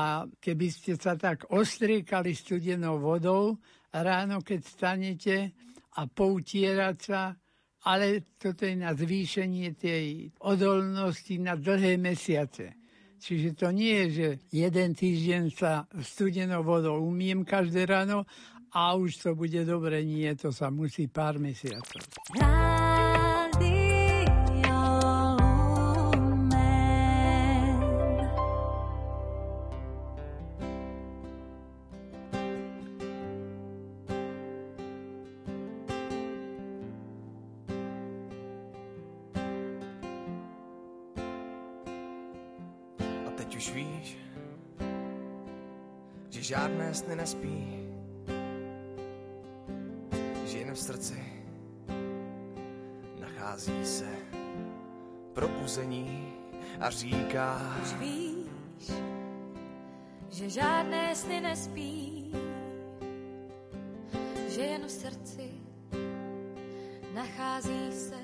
keby 0.42 0.66
ste 0.68 0.98
sa 0.98 1.14
tak 1.14 1.48
ostriekali 1.54 2.34
studenou 2.34 2.98
vodou 2.98 3.62
ráno, 3.94 4.42
keď 4.42 4.60
stanete 4.66 5.36
a 5.96 6.08
poutierať 6.10 6.96
sa, 6.98 7.36
ale 7.82 8.36
toto 8.38 8.62
je 8.62 8.78
na 8.78 8.94
zvýšenie 8.94 9.74
tej 9.74 10.30
odolnosti 10.42 11.34
na 11.38 11.58
dlhé 11.58 11.98
mesiace. 11.98 12.78
Čiže 13.22 13.54
to 13.54 13.70
nie 13.70 13.94
je, 13.94 14.06
že 14.10 14.28
jeden 14.50 14.98
týždeň 14.98 15.42
sa 15.54 15.86
studenou 16.02 16.66
vodou 16.66 16.98
umiem 16.98 17.46
každé 17.46 17.86
ráno 17.86 18.26
a 18.74 18.98
už 18.98 19.22
to 19.22 19.30
bude 19.38 19.62
dobre. 19.62 20.02
Nie, 20.02 20.34
to 20.34 20.50
sa 20.50 20.74
musí 20.74 21.06
pár 21.06 21.38
mesiacov. 21.38 22.02
Že 46.32 46.42
žádné 46.42 46.94
sny 46.94 47.16
nespí. 47.16 47.82
srdci 50.82 51.22
nachází 53.20 53.86
se 53.86 54.08
probuzení 55.32 56.32
a 56.80 56.90
říká 56.90 57.76
Už 57.82 57.92
víš, 57.92 58.92
že 60.30 60.50
žádné 60.50 61.16
sny 61.16 61.40
nespí, 61.40 62.32
že 64.48 64.60
jen 64.60 64.86
v 64.86 64.90
srdci 64.90 65.50
nachází 67.14 67.92
se 67.92 68.20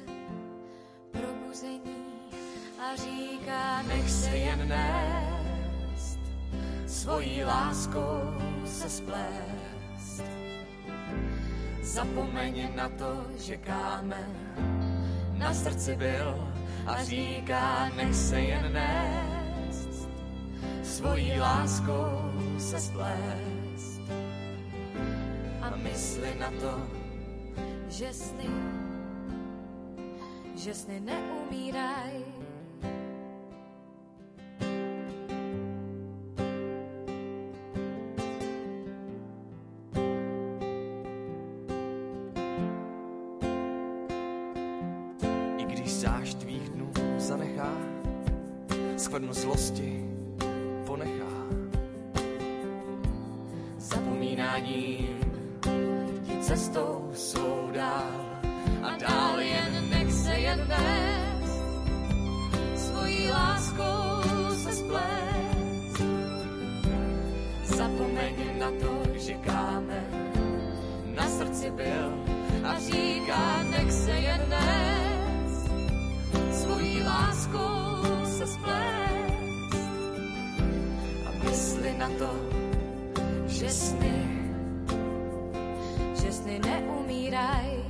probuzení 1.11 2.31
a 2.81 2.97
říká, 2.97 3.83
nech 3.83 4.11
se 4.11 4.37
jen 4.37 4.69
nést, 4.69 5.28
svojí 6.99 7.45
láskou 7.45 8.35
se 8.67 8.91
splést. 8.91 10.23
Zapomeň 11.83 12.75
na 12.75 12.89
to, 12.89 13.27
že 13.39 13.57
kámen 13.57 14.35
na 15.33 15.55
srdci 15.55 15.97
byl 15.97 16.49
a 16.87 17.05
říká, 17.05 17.89
nech 17.97 18.15
se 18.15 18.41
jen 18.41 18.73
nést, 18.73 20.09
svojí 20.83 21.39
láskou 21.39 22.33
se 22.59 22.81
splést. 22.81 24.03
A 25.63 25.77
mysli 25.77 26.35
na 26.39 26.51
to, 26.51 26.83
že 27.89 28.13
sny, 28.13 28.51
že 30.57 30.75
sny 30.75 31.01
neumíraj. 31.01 32.38
Skvrnu 49.19 49.35
zlosti 49.35 50.05
ponechá. 50.87 51.35
Zapomínáním 53.79 55.19
ti 56.23 56.39
cestou 56.41 57.11
svou 57.15 57.71
dál 57.75 58.15
a 58.83 58.91
dál 58.97 59.41
jen 59.41 59.91
nech 59.91 60.13
se 60.13 60.35
jen 60.35 60.69
nést, 60.69 61.63
svojí 62.77 63.31
láskou 63.31 64.23
se 64.63 64.73
splést. 64.73 66.03
Zapomeň 67.65 68.35
na 68.59 68.71
to, 68.71 69.19
že 69.19 69.35
kámen 69.35 70.31
na 71.15 71.29
srdci 71.29 71.71
byl 71.71 72.09
a 72.65 72.79
říká, 72.79 73.63
nech 73.63 73.93
se 73.93 74.11
jen 74.11 74.43
nést, 74.49 75.67
svojí 76.63 77.03
láskou 77.03 77.79
se 78.39 78.47
splést. 78.47 79.08
Mysli 81.59 81.91
na 81.99 82.07
to, 82.15 82.31
že 83.51 83.67
sny, 83.67 84.19
že 86.15 86.31
sny 86.31 86.63
neumíraj. 86.63 87.88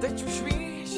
Teď 0.00 0.24
už 0.26 0.40
víš, 0.42 0.90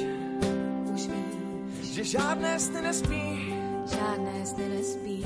Už 0.95 1.03
víš, 1.09 1.93
že 1.93 2.05
žádné 2.05 2.61
sny 2.61 2.83
nespí, 2.83 3.55
žádné 3.99 4.47
sny 4.47 4.69
nespí, 4.69 5.25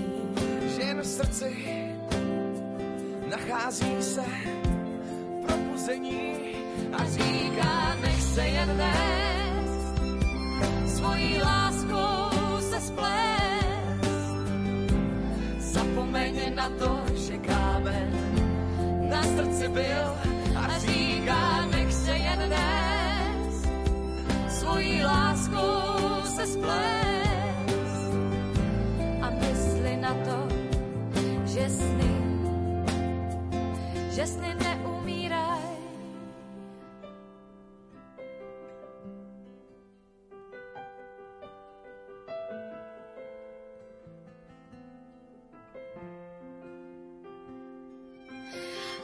že 0.77 0.83
jen 0.83 1.01
v 1.01 1.07
srdci 1.07 1.51
nachází 3.31 4.03
se 4.03 4.25
probuzení 5.47 6.55
a 6.93 7.05
říká, 7.05 7.97
nech 8.03 8.23
se 8.23 8.47
jen 8.47 8.77
nést, 8.77 9.95
svojí 10.97 11.43
láskou 11.43 12.61
se 12.71 12.81
splést. 12.81 14.15
Zapomeň 15.59 16.55
na 16.55 16.71
to, 16.79 17.03
že 17.15 17.39
kámen 17.39 18.11
na 19.11 19.23
srdci 19.23 19.69
byl 19.69 20.07
a 20.57 20.79
říká, 20.79 21.67
nech 21.67 21.93
se 21.93 22.17
jen 22.17 22.49
nést, 22.49 22.84
svojí 24.64 25.05
láskou 25.05 26.24
se 26.24 26.46
splést. 26.46 28.12
A 29.20 29.31
mysli 29.31 29.96
na 29.96 30.14
to, 30.24 30.38
že 31.44 31.68
sny, 31.68 32.14
že 34.11 34.24
sny 34.27 34.50
neumíraj. 34.57 35.68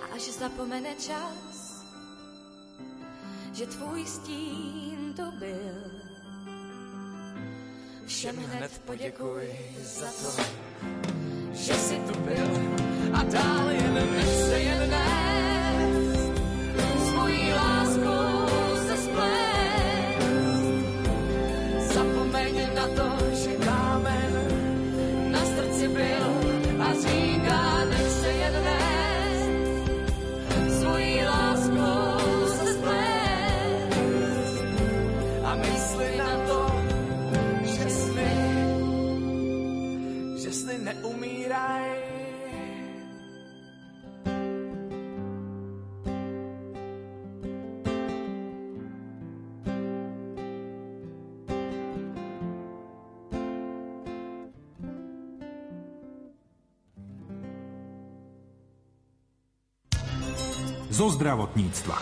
A 0.01 0.05
až 0.17 0.25
zapomene 0.41 0.97
čas, 0.97 1.60
že 3.61 3.67
tvůj 3.67 4.07
stín 4.07 5.15
to 5.17 5.33
byl. 5.39 5.91
Všem 8.07 8.37
hned 8.37 8.83
poděkuj 8.87 9.49
za 9.83 10.07
to, 10.07 10.43
že 11.53 11.75
jsi 11.75 11.95
tu 11.95 12.21
byl 12.21 12.47
a 13.13 13.23
dál 13.23 13.71
jen 13.71 13.95
nech 13.95 14.35
se 14.35 14.61
jen 14.61 14.80
zo 61.01 61.09
zdravotníctva. 61.17 61.97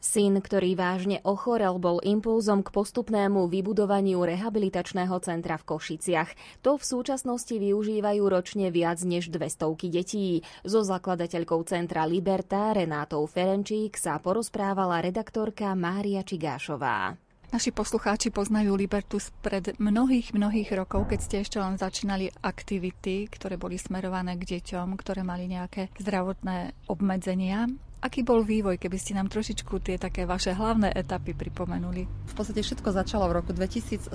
Syn, 0.00 0.40
ktorý 0.40 0.72
vážne 0.72 1.20
ochorel, 1.28 1.76
bol 1.76 2.00
impulzom 2.00 2.64
k 2.64 2.72
postupnému 2.72 3.52
vybudovaniu 3.52 4.24
rehabilitačného 4.24 5.12
centra 5.20 5.60
v 5.60 5.76
Košiciach. 5.76 6.64
To 6.64 6.80
v 6.80 6.88
súčasnosti 6.88 7.52
využívajú 7.52 8.22
ročne 8.32 8.72
viac 8.72 9.04
než 9.04 9.28
200 9.28 9.92
detí. 9.92 10.40
So 10.64 10.80
zakladateľkou 10.88 11.60
centra 11.68 12.08
Liberta 12.08 12.72
Renátou 12.72 13.28
Ferenčík 13.28 14.00
sa 14.00 14.16
porozprávala 14.16 15.04
redaktorka 15.04 15.76
Mária 15.76 16.24
Čigášová. 16.24 17.25
Naši 17.46 17.70
poslucháči 17.70 18.34
poznajú 18.34 18.74
Libertus 18.74 19.30
pred 19.38 19.78
mnohých, 19.78 20.34
mnohých 20.34 20.66
rokov, 20.74 21.06
keď 21.06 21.20
ste 21.22 21.36
ešte 21.46 21.62
len 21.62 21.78
začínali 21.78 22.26
aktivity, 22.42 23.30
ktoré 23.30 23.54
boli 23.54 23.78
smerované 23.78 24.34
k 24.34 24.58
deťom, 24.58 24.98
ktoré 24.98 25.22
mali 25.22 25.46
nejaké 25.46 25.94
zdravotné 25.94 26.74
obmedzenia. 26.90 27.70
Aký 28.02 28.26
bol 28.26 28.42
vývoj, 28.42 28.82
keby 28.82 28.98
ste 28.98 29.14
nám 29.14 29.30
trošičku 29.30 29.78
tie 29.78 29.94
také 29.94 30.26
vaše 30.26 30.58
hlavné 30.58 30.90
etapy 30.90 31.38
pripomenuli? 31.38 32.06
V 32.06 32.34
podstate 32.34 32.66
všetko 32.66 32.92
začalo 32.92 33.30
v 33.30 33.38
roku 33.38 33.54
2007, 33.54 34.10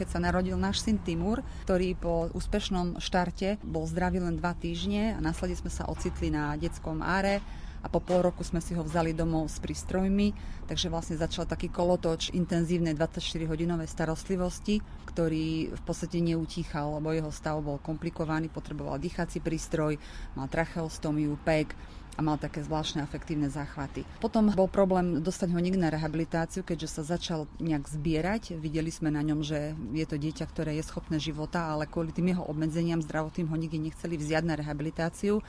keď 0.00 0.08
sa 0.08 0.18
narodil 0.18 0.56
náš 0.56 0.80
syn 0.80 1.04
Timur, 1.04 1.44
ktorý 1.68 1.94
po 2.00 2.32
úspešnom 2.32 2.96
štarte 2.96 3.60
bol 3.60 3.84
zdravý 3.84 4.24
len 4.24 4.40
dva 4.40 4.56
týždne 4.56 5.14
a 5.14 5.18
následne 5.20 5.56
sme 5.60 5.70
sa 5.70 5.84
ocitli 5.84 6.32
na 6.32 6.56
detskom 6.56 7.04
áre 7.04 7.44
a 7.80 7.86
po 7.88 8.00
pol 8.00 8.20
roku 8.20 8.44
sme 8.44 8.60
si 8.60 8.76
ho 8.76 8.84
vzali 8.84 9.16
domov 9.16 9.48
s 9.48 9.56
prístrojmi, 9.58 10.36
takže 10.68 10.92
vlastne 10.92 11.16
začal 11.16 11.48
taký 11.48 11.72
kolotoč 11.72 12.32
intenzívnej 12.36 12.92
24-hodinovej 12.92 13.88
starostlivosti, 13.88 14.84
ktorý 15.08 15.72
v 15.72 15.82
podstate 15.82 16.20
neutíchal, 16.20 17.00
lebo 17.00 17.16
jeho 17.16 17.32
stav 17.32 17.58
bol 17.64 17.80
komplikovaný, 17.80 18.52
potreboval 18.52 19.00
dýchací 19.00 19.40
prístroj, 19.40 19.96
mal 20.36 20.46
tracheostomiu, 20.52 21.40
PEG, 21.40 21.72
a 22.18 22.26
mal 22.26 22.36
také 22.36 22.60
zvláštne 22.60 23.00
afektívne 23.00 23.48
záchvaty. 23.48 24.04
Potom 24.20 24.52
bol 24.52 24.68
problém 24.68 25.24
dostať 25.24 25.56
ho 25.56 25.60
niekde 25.62 25.80
na 25.80 25.88
rehabilitáciu, 25.88 26.60
keďže 26.66 27.00
sa 27.00 27.16
začal 27.16 27.48
nejak 27.56 27.88
zbierať. 27.88 28.60
Videli 28.60 28.92
sme 28.92 29.08
na 29.08 29.24
ňom, 29.24 29.40
že 29.40 29.72
je 29.96 30.04
to 30.04 30.20
dieťa, 30.20 30.44
ktoré 30.44 30.76
je 30.76 30.84
schopné 30.84 31.16
života, 31.16 31.72
ale 31.72 31.88
kvôli 31.88 32.12
tým 32.12 32.36
jeho 32.36 32.44
obmedzeniam 32.44 33.00
zdravotným 33.00 33.48
ho 33.48 33.56
nikdy 33.56 33.88
nechceli 33.88 34.20
vziať 34.20 34.44
na 34.44 34.58
rehabilitáciu 34.58 35.40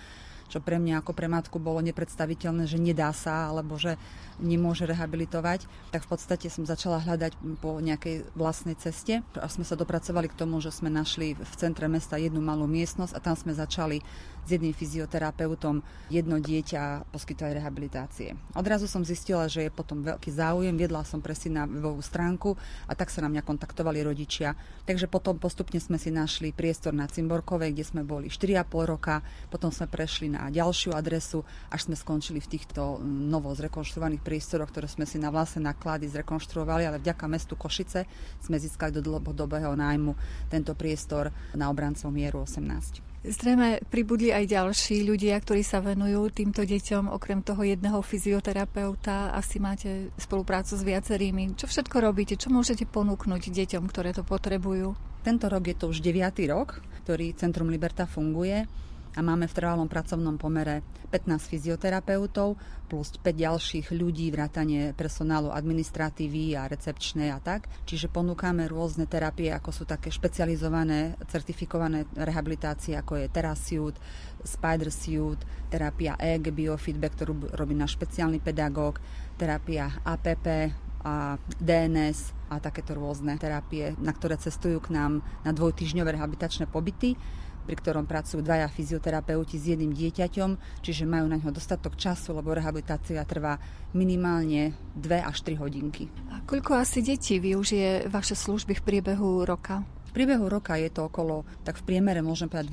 čo 0.51 0.59
pre 0.59 0.75
mňa 0.75 0.99
ako 0.99 1.15
pre 1.15 1.31
matku 1.31 1.55
bolo 1.63 1.79
nepredstaviteľné, 1.79 2.67
že 2.67 2.75
nedá 2.75 3.07
sa, 3.15 3.47
alebo 3.47 3.79
že 3.79 3.95
nemôže 4.43 4.83
rehabilitovať, 4.83 5.63
tak 5.95 6.03
v 6.03 6.09
podstate 6.11 6.51
som 6.51 6.67
začala 6.67 6.99
hľadať 6.99 7.39
po 7.63 7.79
nejakej 7.79 8.27
vlastnej 8.35 8.75
ceste 8.75 9.23
a 9.39 9.47
sme 9.47 9.63
sa 9.63 9.79
dopracovali 9.79 10.27
k 10.27 10.35
tomu, 10.35 10.59
že 10.59 10.75
sme 10.75 10.91
našli 10.91 11.39
v 11.39 11.53
centre 11.55 11.87
mesta 11.87 12.19
jednu 12.19 12.43
malú 12.43 12.67
miestnosť 12.67 13.15
a 13.15 13.23
tam 13.23 13.39
sme 13.39 13.55
začali 13.55 14.03
s 14.45 14.49
jedným 14.49 14.73
fyzioterapeutom 14.73 15.81
jedno 16.09 16.37
dieťa 16.41 17.13
poskytovať 17.13 17.51
rehabilitácie. 17.61 18.33
Odrazu 18.57 18.89
som 18.89 19.05
zistila, 19.05 19.45
že 19.45 19.67
je 19.67 19.71
potom 19.71 20.01
veľký 20.01 20.33
záujem, 20.33 20.73
viedla 20.73 21.05
som 21.05 21.21
presne 21.21 21.61
na 21.61 21.63
webovú 21.69 22.01
stránku 22.01 22.57
a 22.89 22.93
tak 22.97 23.13
sa 23.13 23.21
na 23.21 23.29
mňa 23.29 23.45
kontaktovali 23.45 24.01
rodičia. 24.01 24.57
Takže 24.85 25.05
potom 25.05 25.37
postupne 25.37 25.77
sme 25.77 26.01
si 26.01 26.09
našli 26.09 26.51
priestor 26.51 26.91
na 26.91 27.05
Cimborkovej, 27.05 27.75
kde 27.75 27.85
sme 27.85 28.01
boli 28.01 28.27
4,5 28.27 28.65
roka, 28.89 29.21
potom 29.53 29.69
sme 29.69 29.85
prešli 29.85 30.27
na 30.31 30.49
ďalšiu 30.49 30.91
adresu, 30.97 31.45
až 31.69 31.89
sme 31.89 31.95
skončili 31.95 32.41
v 32.41 32.51
týchto 32.57 32.99
novo 33.05 33.53
zrekonštruovaných 33.53 34.25
priestoroch, 34.25 34.73
ktoré 34.73 34.89
sme 34.89 35.05
si 35.05 35.21
na 35.21 35.29
vlastné 35.29 35.63
náklady 35.69 36.09
zrekonštruovali, 36.09 36.87
ale 36.89 36.97
vďaka 36.99 37.25
mestu 37.29 37.53
Košice 37.53 38.09
sme 38.41 38.57
získali 38.57 38.91
do 38.91 39.03
dlhodobého 39.03 39.77
nájmu 39.77 40.17
tento 40.49 40.73
priestor 40.73 41.29
na 41.53 41.69
obrancov 41.69 42.09
mieru 42.09 42.43
18. 42.43 43.10
Zrejme 43.21 43.85
pribudli 43.85 44.33
aj 44.33 44.49
ďalší 44.49 45.05
ľudia, 45.05 45.37
ktorí 45.37 45.61
sa 45.61 45.77
venujú 45.77 46.33
týmto 46.33 46.65
deťom. 46.65 47.13
Okrem 47.13 47.45
toho 47.45 47.61
jedného 47.61 48.01
fyzioterapeuta 48.01 49.37
asi 49.37 49.61
máte 49.61 50.09
spoluprácu 50.17 50.73
s 50.73 50.81
viacerými. 50.81 51.53
Čo 51.53 51.69
všetko 51.69 52.01
robíte? 52.01 52.33
Čo 52.33 52.49
môžete 52.49 52.89
ponúknuť 52.89 53.53
deťom, 53.53 53.85
ktoré 53.85 54.17
to 54.17 54.25
potrebujú? 54.25 54.97
Tento 55.21 55.45
rok 55.53 55.69
je 55.69 55.77
to 55.77 55.93
už 55.93 56.01
9. 56.01 56.17
rok, 56.49 56.81
ktorý 57.05 57.37
Centrum 57.37 57.69
Liberta 57.69 58.09
funguje 58.09 58.65
a 59.11 59.19
máme 59.19 59.43
v 59.43 59.55
trvalom 59.55 59.91
pracovnom 59.91 60.39
pomere 60.39 60.83
15 61.11 61.51
fyzioterapeutov 61.51 62.55
plus 62.87 63.15
5 63.19 63.23
ďalších 63.23 63.87
ľudí, 63.91 64.31
vrátane 64.31 64.95
personálu 64.95 65.51
administratívy 65.51 66.55
a 66.55 66.67
recepčnej 66.71 67.31
a 67.31 67.39
tak. 67.43 67.67
Čiže 67.83 68.07
ponúkame 68.07 68.67
rôzne 68.71 69.07
terapie, 69.07 69.51
ako 69.51 69.71
sú 69.71 69.83
také 69.83 70.11
špecializované, 70.11 71.19
certifikované 71.27 72.07
rehabilitácie, 72.15 72.95
ako 72.95 73.19
je 73.19 73.31
Terasiut, 73.31 73.95
Spider 74.43 74.91
Suit, 74.91 75.39
terapia 75.67 76.15
EG 76.15 76.51
Biofeedback, 76.51 77.15
ktorú 77.19 77.51
robí 77.55 77.75
náš 77.75 77.99
špeciálny 77.99 78.39
pedagóg, 78.39 78.99
terapia 79.35 79.91
APP, 80.07 80.71
a 81.01 81.33
DNS 81.57 82.49
a 82.53 82.61
takéto 82.61 82.93
rôzne 82.93 83.33
terapie, 83.41 83.97
na 83.97 84.13
ktoré 84.13 84.37
cestujú 84.37 84.77
k 84.77 84.93
nám 84.93 85.25
na 85.41 85.49
dvojtyžňové 85.49 86.13
rehabilitačné 86.13 86.69
pobyty 86.69 87.17
pri 87.65 87.75
ktorom 87.77 88.09
pracujú 88.09 88.41
dvaja 88.41 88.67
fyzioterapeuti 88.67 89.55
s 89.57 89.73
jedným 89.73 89.93
dieťaťom, 89.93 90.81
čiže 90.81 91.09
majú 91.09 91.29
na 91.29 91.37
ňo 91.37 91.53
dostatok 91.53 91.95
času, 91.95 92.33
lebo 92.35 92.51
rehabilitácia 92.51 93.21
trvá 93.23 93.57
minimálne 93.93 94.73
2 94.97 95.07
až 95.23 95.37
3 95.45 95.61
hodinky. 95.61 96.09
A 96.33 96.41
koľko 96.43 96.79
asi 96.79 97.05
detí 97.05 97.37
využije 97.37 98.09
vaše 98.09 98.33
služby 98.33 98.79
v 98.79 98.85
priebehu 98.85 99.45
roka? 99.45 99.85
V 100.11 100.19
priebehu 100.19 100.51
roka 100.51 100.75
je 100.75 100.91
to 100.91 101.07
okolo, 101.07 101.47
tak 101.63 101.79
v 101.79 101.87
priemere 101.87 102.19
môžem 102.19 102.51
povedať 102.51 102.67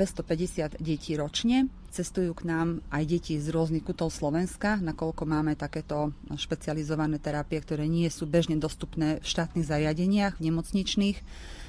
250 0.74 0.82
detí 0.82 1.14
ročne. 1.14 1.70
Cestujú 1.86 2.34
k 2.34 2.50
nám 2.50 2.82
aj 2.90 3.06
deti 3.06 3.38
z 3.38 3.54
rôznych 3.54 3.86
kutov 3.86 4.10
Slovenska, 4.10 4.74
nakoľko 4.82 5.22
máme 5.22 5.54
takéto 5.54 6.10
špecializované 6.34 7.22
terapie, 7.22 7.62
ktoré 7.62 7.86
nie 7.86 8.10
sú 8.10 8.26
bežne 8.26 8.58
dostupné 8.58 9.22
v 9.22 9.26
štátnych 9.30 9.70
zariadeniach, 9.70 10.42
v 10.42 10.50
nemocničných 10.50 11.18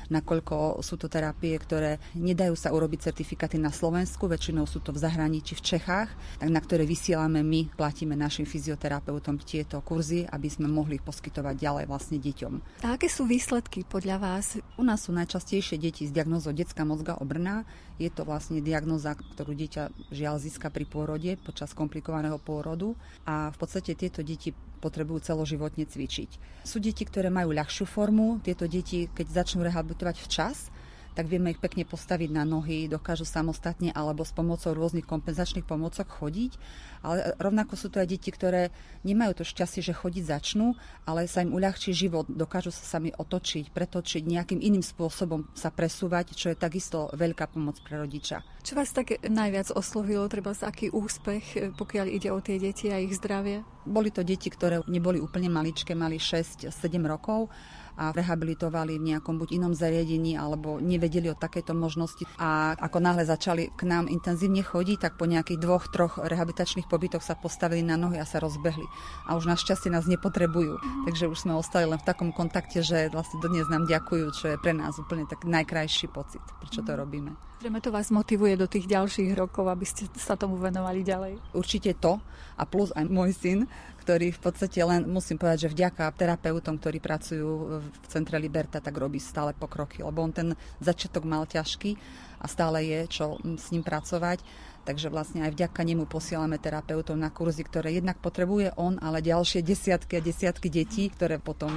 nakoľko 0.09 0.81
sú 0.81 0.97
to 0.97 1.07
terapie, 1.07 1.55
ktoré 1.55 2.01
nedajú 2.17 2.57
sa 2.57 2.73
urobiť 2.73 3.09
certifikáty 3.09 3.61
na 3.61 3.69
Slovensku, 3.69 4.25
väčšinou 4.25 4.65
sú 4.65 4.81
to 4.81 4.93
v 4.93 5.01
zahraničí, 5.01 5.55
v 5.57 5.65
Čechách, 5.77 6.09
tak 6.41 6.49
na 6.49 6.59
ktoré 6.59 6.83
vysielame 6.83 7.45
my, 7.45 7.69
platíme 7.77 8.17
našim 8.17 8.49
fyzioterapeutom 8.49 9.39
tieto 9.41 9.79
kurzy, 9.85 10.25
aby 10.29 10.49
sme 10.49 10.67
mohli 10.67 10.97
poskytovať 10.99 11.55
ďalej 11.55 11.85
vlastne 11.87 12.17
deťom. 12.17 12.83
A 12.85 12.97
aké 12.97 13.07
sú 13.07 13.29
výsledky 13.29 13.85
podľa 13.85 14.17
vás? 14.19 14.57
U 14.75 14.83
nás 14.83 15.05
sú 15.05 15.15
najčastejšie 15.15 15.79
deti 15.79 16.09
s 16.09 16.11
diagnózou 16.11 16.51
detská 16.51 16.83
mozga 16.83 17.15
obrná. 17.21 17.63
Je 17.99 18.07
to 18.07 18.23
vlastne 18.23 18.63
diagnoza, 18.63 19.15
ktorú 19.15 19.51
dieťa 19.55 20.11
žiaľ 20.15 20.39
získa 20.39 20.71
pri 20.71 20.87
pôrode 20.87 21.35
počas 21.43 21.75
komplikovaného 21.75 22.39
pôrodu 22.39 22.95
a 23.27 23.51
v 23.51 23.57
podstate 23.59 23.91
tieto 23.93 24.23
deti 24.23 24.55
potrebujú 24.79 25.19
celoživotne 25.27 25.83
cvičiť. 25.83 26.63
Sú 26.63 26.79
deti, 26.79 27.03
ktoré 27.03 27.27
majú 27.27 27.51
ľahšiu 27.51 27.85
formu, 27.85 28.39
tieto 28.39 28.65
deti, 28.65 29.11
keď 29.11 29.43
začnú 29.43 29.67
rehabilitovať 29.67 30.15
včas, 30.23 30.71
tak 31.19 31.27
vieme 31.27 31.51
ich 31.51 31.59
pekne 31.59 31.83
postaviť 31.83 32.31
na 32.31 32.47
nohy, 32.47 32.87
dokážu 32.87 33.27
samostatne 33.27 33.91
alebo 33.91 34.23
s 34.23 34.31
pomocou 34.31 34.71
rôznych 34.71 35.03
kompenzačných 35.03 35.67
pomocok 35.67 36.07
chodiť. 36.07 36.55
Ale 37.03 37.35
rovnako 37.35 37.75
sú 37.75 37.91
to 37.91 37.99
aj 37.99 38.07
deti, 38.07 38.31
ktoré 38.31 38.71
nemajú 39.03 39.43
to 39.43 39.43
šťastie, 39.43 39.83
že 39.83 39.91
chodiť 39.91 40.23
začnú, 40.23 40.79
ale 41.03 41.27
sa 41.27 41.43
im 41.43 41.51
uľahčí 41.51 41.91
život, 41.91 42.23
dokážu 42.31 42.71
sa 42.71 42.87
sami 42.87 43.11
otočiť, 43.11 43.67
pretočiť, 43.67 44.23
nejakým 44.23 44.63
iným 44.63 44.79
spôsobom 44.79 45.43
sa 45.51 45.75
presúvať, 45.75 46.39
čo 46.39 46.55
je 46.55 46.59
takisto 46.59 47.11
veľká 47.11 47.51
pomoc 47.51 47.83
pre 47.83 47.99
rodiča. 47.99 48.39
Čo 48.63 48.79
vás 48.79 48.95
tak 48.95 49.19
najviac 49.19 49.75
oslovilo, 49.75 50.23
treba 50.31 50.55
aký 50.55 50.87
úspech, 50.87 51.75
pokiaľ 51.75 52.07
ide 52.15 52.31
o 52.31 52.39
tie 52.39 52.55
deti 52.55 52.87
a 52.91 52.99
ich 52.99 53.15
zdravie? 53.19 53.67
Boli 53.83 54.07
to 54.07 54.23
deti, 54.23 54.47
ktoré 54.47 54.83
neboli 54.87 55.19
úplne 55.19 55.51
maličké, 55.51 55.95
mali 55.99 56.15
6-7 56.15 56.71
rokov 57.03 57.51
a 57.99 58.15
rehabilitovali 58.15 58.95
v 58.95 59.11
nejakom 59.11 59.35
buď 59.35 59.59
inom 59.59 59.75
zariadení 59.75 60.39
alebo 60.39 60.79
nevedeli 60.79 61.27
o 61.27 61.35
takejto 61.35 61.75
možnosti. 61.75 62.23
A 62.39 62.79
ako 62.79 63.03
náhle 63.03 63.27
začali 63.27 63.75
k 63.75 63.83
nám 63.83 64.07
intenzívne 64.07 64.63
chodiť, 64.63 64.97
tak 65.03 65.13
po 65.19 65.27
nejakých 65.27 65.59
dvoch, 65.59 65.91
troch 65.91 66.15
rehabilitačných 66.15 66.87
pobytoch 66.87 67.19
sa 67.19 67.35
postavili 67.35 67.83
na 67.83 67.99
nohy 67.99 68.15
a 68.15 68.23
sa 68.23 68.39
rozbehli. 68.39 68.87
A 69.27 69.35
už 69.35 69.51
našťastie 69.51 69.91
nás 69.91 70.07
nepotrebujú. 70.07 70.79
Takže 71.11 71.27
už 71.27 71.43
sme 71.43 71.59
ostali 71.59 71.83
len 71.83 71.99
v 71.99 72.07
takom 72.07 72.31
kontakte, 72.31 72.79
že 72.79 73.11
vlastne 73.11 73.43
dodnes 73.43 73.67
nám 73.67 73.83
ďakujú, 73.83 74.25
čo 74.31 74.45
je 74.55 74.61
pre 74.61 74.71
nás 74.71 74.95
úplne 74.95 75.27
tak 75.27 75.43
najkrajší 75.43 76.07
pocit, 76.07 76.41
prečo 76.63 76.79
to 76.79 76.95
robíme. 76.95 77.35
Zrejme 77.59 77.83
to 77.83 77.91
vás 77.91 78.07
motivuje 78.07 78.55
do 78.55 78.71
tých 78.71 78.87
ďalších 78.87 79.35
rokov, 79.35 79.67
aby 79.67 79.83
ste 79.83 80.07
sa 80.15 80.39
tomu 80.39 80.55
venovali 80.55 81.03
ďalej. 81.03 81.43
Určite 81.51 81.91
to 81.99 82.15
a 82.55 82.63
plus 82.63 82.95
aj 82.95 83.03
môj 83.11 83.35
syn, 83.35 83.67
ktorý 84.09 84.33
v 84.33 84.41
podstate 84.41 84.81
len, 84.81 85.05
musím 85.05 85.37
povedať, 85.37 85.69
že 85.69 85.73
vďaka 85.77 86.09
terapeutom, 86.17 86.81
ktorí 86.81 86.97
pracujú 86.97 87.77
v 87.77 88.05
Centre 88.09 88.41
Liberta, 88.41 88.81
tak 88.81 88.97
robí 88.97 89.21
stále 89.21 89.53
pokroky, 89.53 90.01
lebo 90.01 90.25
on 90.25 90.33
ten 90.33 90.57
začiatok 90.81 91.29
mal 91.29 91.45
ťažký 91.45 91.93
a 92.41 92.45
stále 92.49 92.89
je 92.89 93.05
čo 93.05 93.37
s 93.37 93.69
ním 93.69 93.85
pracovať. 93.85 94.41
Takže 94.81 95.13
vlastne 95.13 95.45
aj 95.45 95.53
vďaka 95.53 95.85
nemu 95.85 96.09
posielame 96.09 96.57
terapeutov 96.57 97.21
na 97.21 97.29
kurzy, 97.29 97.61
ktoré 97.61 97.93
jednak 97.93 98.17
potrebuje 98.17 98.73
on, 98.81 98.97
ale 98.97 99.21
ďalšie 99.21 99.61
desiatky 99.61 100.17
a 100.17 100.25
desiatky 100.25 100.73
detí, 100.73 101.13
ktoré 101.13 101.37
potom 101.37 101.69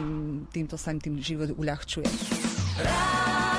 týmto 0.49 0.81
sa 0.81 0.97
im 0.97 1.05
tým 1.05 1.21
život 1.21 1.53
uľahčuje. 1.53 2.09
ľakajú 2.81 3.52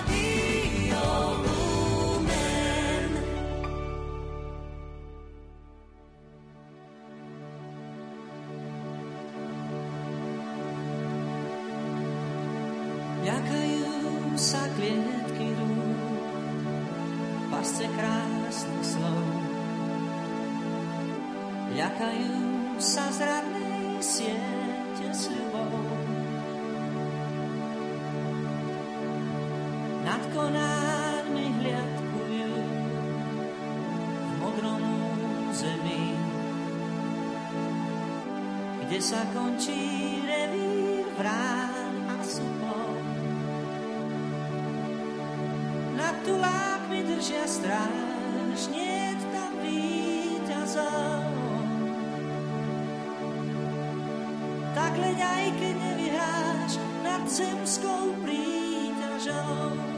Tak 54.94 55.02
leď 55.02 55.26
aj 55.26 55.46
keď 55.58 55.76
nevyhráš 55.82 56.72
nad 57.02 57.26
zemskou 57.26 58.14
príťažou. 58.22 59.93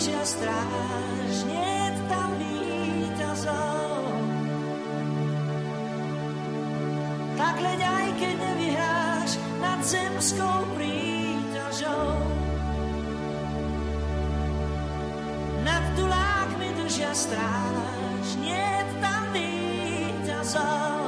Držia 0.00 0.24
stráž, 0.24 1.44
nie 1.44 1.76
tam 2.08 2.32
víťazov. 2.40 4.00
Tak 7.36 7.54
leď 7.60 7.80
aj 7.84 8.06
keď 8.16 8.34
nevyhráš 8.40 9.30
nad 9.60 9.84
zemskou 9.84 10.72
príťažou. 10.72 12.16
Nad 15.68 15.84
tulákmi 16.00 16.68
držia 16.80 17.12
stráž, 17.12 18.40
nie 18.40 18.72
tam 19.04 19.22
víťazov. 19.36 20.99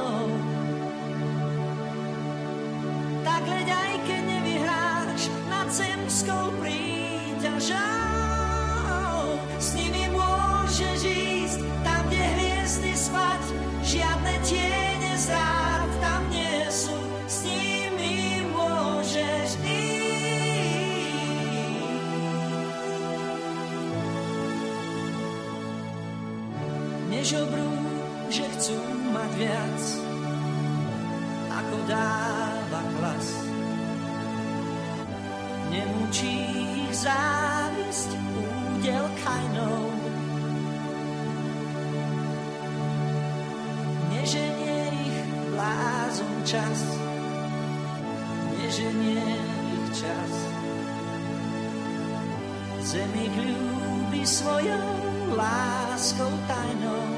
Zem 52.93 53.09
ich 53.17 53.33
ľúbi 53.33 54.21
svojou 54.21 55.33
láskou 55.33 56.29
tajnou. 56.45 57.09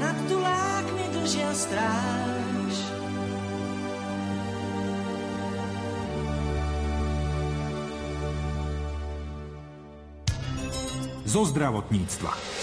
Nad 0.00 0.16
tulákmi 0.24 1.04
držia 1.12 1.52
stráž, 1.52 2.74
Zo 11.28 11.44
zdravotníctva. 11.44 12.55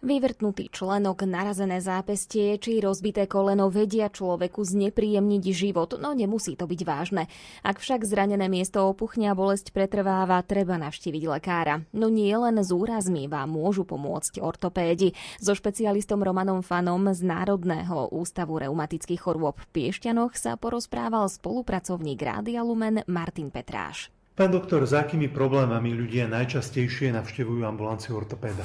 Vyvrtnutý 0.00 0.72
členok, 0.72 1.28
narazené 1.28 1.84
zápestie 1.84 2.56
či 2.56 2.80
rozbité 2.80 3.28
koleno 3.28 3.68
vedia 3.68 4.08
človeku 4.08 4.64
znepríjemniť 4.64 5.44
život, 5.52 6.00
no 6.00 6.16
nemusí 6.16 6.56
to 6.56 6.64
byť 6.64 6.80
vážne. 6.88 7.28
Ak 7.60 7.84
však 7.84 8.08
zranené 8.08 8.48
miesto 8.48 8.80
opuchne 8.88 9.28
a 9.28 9.36
bolesť 9.36 9.76
pretrváva, 9.76 10.40
treba 10.40 10.80
navštíviť 10.80 11.22
lekára. 11.28 11.84
No 11.92 12.08
nie 12.08 12.32
len 12.32 12.56
s 12.64 12.72
úrazmi 12.72 13.28
vám 13.28 13.52
môžu 13.52 13.84
pomôcť 13.84 14.40
ortopédi. 14.40 15.12
So 15.36 15.52
špecialistom 15.52 16.24
Romanom 16.24 16.64
Fanom 16.64 17.12
z 17.12 17.20
Národného 17.20 18.08
ústavu 18.08 18.56
reumatických 18.56 19.20
chorôb 19.20 19.60
v 19.60 19.68
Piešťanoch 19.68 20.32
sa 20.32 20.56
porozprával 20.56 21.28
spolupracovník 21.28 22.24
Rádia 22.24 22.64
Lumen 22.64 23.04
Martin 23.04 23.52
Petráš. 23.52 24.08
Pán 24.32 24.48
doktor, 24.48 24.80
za 24.88 25.04
akými 25.04 25.28
problémami 25.28 25.92
ľudia 25.92 26.24
najčastejšie 26.24 27.12
navštevujú 27.12 27.68
ambulanciu 27.68 28.16
ortopéda? 28.16 28.64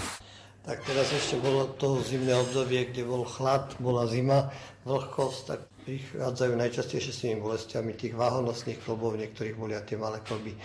Tak 0.66 0.82
teraz 0.82 1.14
ešte 1.14 1.38
bolo 1.38 1.78
to 1.78 2.02
zimné 2.02 2.34
obdobie, 2.34 2.90
kde 2.90 3.06
bol 3.06 3.22
chlad, 3.22 3.78
bola 3.78 4.10
zima, 4.10 4.50
vlhkosť, 4.82 5.40
tak 5.46 5.60
prichádzajú 5.86 6.54
najčastejšie 6.58 7.12
s 7.14 7.22
tými 7.22 7.38
bolestiami 7.38 7.94
tých 7.94 8.18
váhonosných 8.18 8.82
klubov, 8.82 9.14
niektorých 9.14 9.54
bolia 9.54 9.86
tie 9.86 9.94
malé 9.94 10.26
kloby 10.26 10.58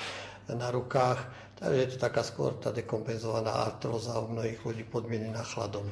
na 0.49 0.73
rukách. 0.73 1.21
Takže 1.61 1.77
je 1.77 1.89
to 1.93 1.99
taká 2.01 2.25
skôr 2.25 2.57
tá 2.57 2.73
dekompenzovaná 2.73 3.53
artróza 3.61 4.17
u 4.25 4.33
mnohých 4.33 4.65
ľudí 4.65 4.89
podmienená 4.89 5.45
chladom. 5.45 5.85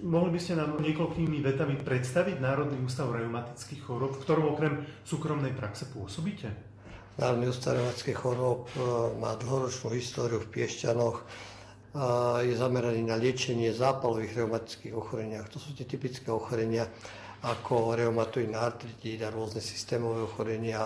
Mohli 0.00 0.30
by 0.32 0.40
ste 0.40 0.56
nám 0.56 0.80
niekoľkými 0.80 1.44
vetami 1.44 1.76
predstaviť 1.76 2.40
Národný 2.40 2.80
ústav 2.80 3.12
reumatických 3.12 3.84
chorób, 3.84 4.16
v 4.16 4.22
ktorom 4.24 4.56
okrem 4.56 4.88
súkromnej 5.04 5.52
praxe 5.52 5.84
pôsobíte? 5.92 6.48
Národný 7.20 7.52
ústav 7.52 7.76
reumatických 7.76 8.16
chorób 8.16 8.72
e, 8.72 8.80
má 9.20 9.36
dlhoročnú 9.36 9.92
históriu 9.92 10.40
v 10.40 10.48
Piešťanoch, 10.48 11.20
je 12.46 12.54
zameraný 12.54 13.02
na 13.02 13.18
liečenie 13.18 13.74
zápalových 13.74 14.46
reumatických 14.46 14.94
ochoreniach. 14.94 15.50
To 15.50 15.58
sú 15.58 15.74
tie 15.74 15.86
typické 15.86 16.30
ochorenia 16.30 16.86
ako 17.40 17.96
reumatoidná 17.96 18.60
artritída, 18.60 19.32
rôzne 19.32 19.64
systémové 19.64 20.22
ochorenia, 20.22 20.78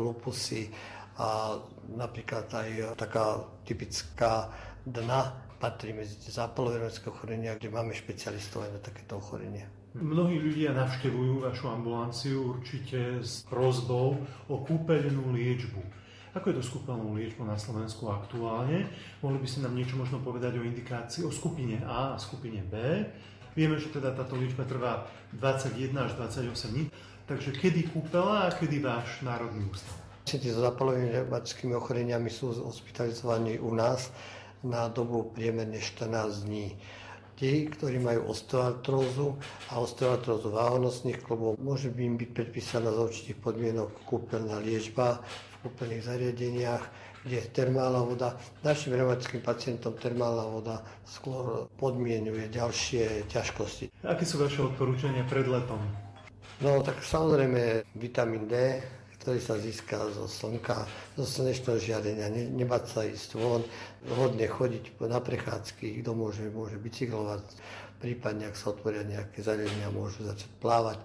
lupusy 0.00 0.72
a 1.20 1.54
napríklad 1.92 2.48
aj 2.50 2.96
taká 2.96 3.44
typická 3.62 4.48
dna 4.82 5.50
patrí 5.60 5.92
medzi 5.92 6.16
tie 6.16 6.32
zápalové 6.32 6.80
reumatické 6.80 7.12
ochorenia, 7.12 7.54
kde 7.60 7.68
máme 7.68 7.92
špecialistov 7.92 8.64
aj 8.64 8.70
na 8.74 8.80
takéto 8.80 9.20
ochorenia. 9.20 9.68
Mnohí 9.90 10.38
ľudia 10.38 10.72
navštevujú 10.72 11.44
vašu 11.44 11.66
ambulanciu 11.68 12.56
určite 12.56 13.20
s 13.20 13.42
prozbou 13.50 14.22
o 14.48 14.56
kúpeľnú 14.62 15.34
liečbu. 15.34 15.99
Ako 16.30 16.54
je 16.54 16.62
to 16.62 16.62
s 16.62 16.70
liečbou 17.10 17.42
na 17.42 17.58
Slovensku 17.58 18.06
aktuálne? 18.06 18.86
Mohli 19.18 19.38
by 19.42 19.48
ste 19.50 19.66
nám 19.66 19.74
niečo 19.74 19.98
možno 19.98 20.22
povedať 20.22 20.62
o 20.62 20.66
indikácii 20.66 21.26
o 21.26 21.34
skupine 21.34 21.82
A 21.82 22.14
a 22.14 22.22
skupine 22.22 22.62
B? 22.62 23.02
Vieme, 23.58 23.74
že 23.82 23.90
teda 23.90 24.14
táto 24.14 24.38
liečba 24.38 24.62
trvá 24.62 25.10
21 25.34 25.90
až 26.06 26.14
28 26.14 26.70
dní. 26.70 26.86
Takže 27.26 27.50
kedy 27.50 27.90
kúpela 27.90 28.46
a 28.46 28.54
kedy 28.54 28.78
váš 28.78 29.26
národný 29.26 29.66
ústav? 29.74 29.90
Pacienti 30.22 30.54
so 30.54 30.62
zápalovými 30.62 31.10
reumatickými 31.18 31.74
ochoreniami 31.74 32.30
sú 32.30 32.54
hospitalizovaní 32.62 33.58
u 33.58 33.74
nás 33.74 34.14
na 34.62 34.86
dobu 34.86 35.34
priemerne 35.34 35.82
14 35.82 36.46
dní. 36.46 36.78
Tí, 37.34 37.66
ktorí 37.66 37.98
majú 37.98 38.30
osteoartrózu 38.30 39.34
a 39.74 39.82
osteoartrózu 39.82 40.54
váhonosných 40.54 41.18
klubov, 41.26 41.58
môže 41.58 41.90
by 41.90 42.06
im 42.06 42.14
byť 42.22 42.30
predpísaná 42.30 42.94
za 42.94 43.02
určitých 43.10 43.42
podmienok 43.42 44.06
kúpeľná 44.06 44.62
liečba 44.62 45.26
v 45.60 45.68
kúpeľných 45.68 46.08
zariadeniach, 46.08 46.84
kde 47.20 47.36
je 47.36 47.46
termálna 47.52 48.00
voda. 48.00 48.32
Našim 48.64 48.96
reumatickým 48.96 49.44
pacientom 49.44 49.92
termálna 50.00 50.48
voda 50.48 50.80
skôr 51.04 51.68
podmienuje 51.76 52.48
ďalšie 52.48 53.28
ťažkosti. 53.28 53.92
Aké 54.08 54.24
sú 54.24 54.40
vaše 54.40 54.64
odporúčania 54.64 55.28
pred 55.28 55.44
letom? 55.44 55.84
No 56.64 56.80
tak 56.80 57.04
samozrejme 57.04 57.84
vitamín 57.92 58.48
D, 58.48 58.80
ktorý 59.20 59.36
sa 59.36 59.60
získa 59.60 60.00
zo 60.16 60.24
slnka, 60.24 60.88
zo 61.20 61.28
slnečného 61.28 61.76
žiarenia. 61.76 62.32
Ne, 62.32 62.48
nebať 62.48 62.84
sa 62.88 63.00
ísť 63.04 63.36
von, 63.36 63.60
hodne 64.16 64.48
chodiť 64.48 64.96
na 65.04 65.20
prechádzky, 65.20 66.00
kto 66.00 66.16
môže, 66.16 66.48
môže 66.48 66.80
bicyklovať, 66.80 67.44
prípadne 68.00 68.48
ak 68.48 68.56
sa 68.56 68.72
otvoria 68.72 69.04
nejaké 69.04 69.44
zariadenia, 69.44 69.92
môžu 69.92 70.24
začať 70.24 70.48
plávať. 70.56 71.04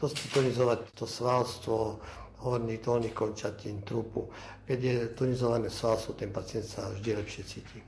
Proste 0.00 0.24
tonizovať 0.32 0.88
to 0.96 1.04
svalstvo, 1.04 2.00
horných, 2.42 2.80
dolných 2.80 3.16
končatín, 3.16 3.84
trupu. 3.84 4.28
Keď 4.64 4.78
je 4.80 4.96
tonizované 5.12 5.68
svalstvo, 5.68 6.16
ten 6.16 6.32
pacient 6.32 6.64
sa 6.64 6.88
vždy 6.90 7.20
lepšie 7.20 7.42
cíti. 7.44 7.78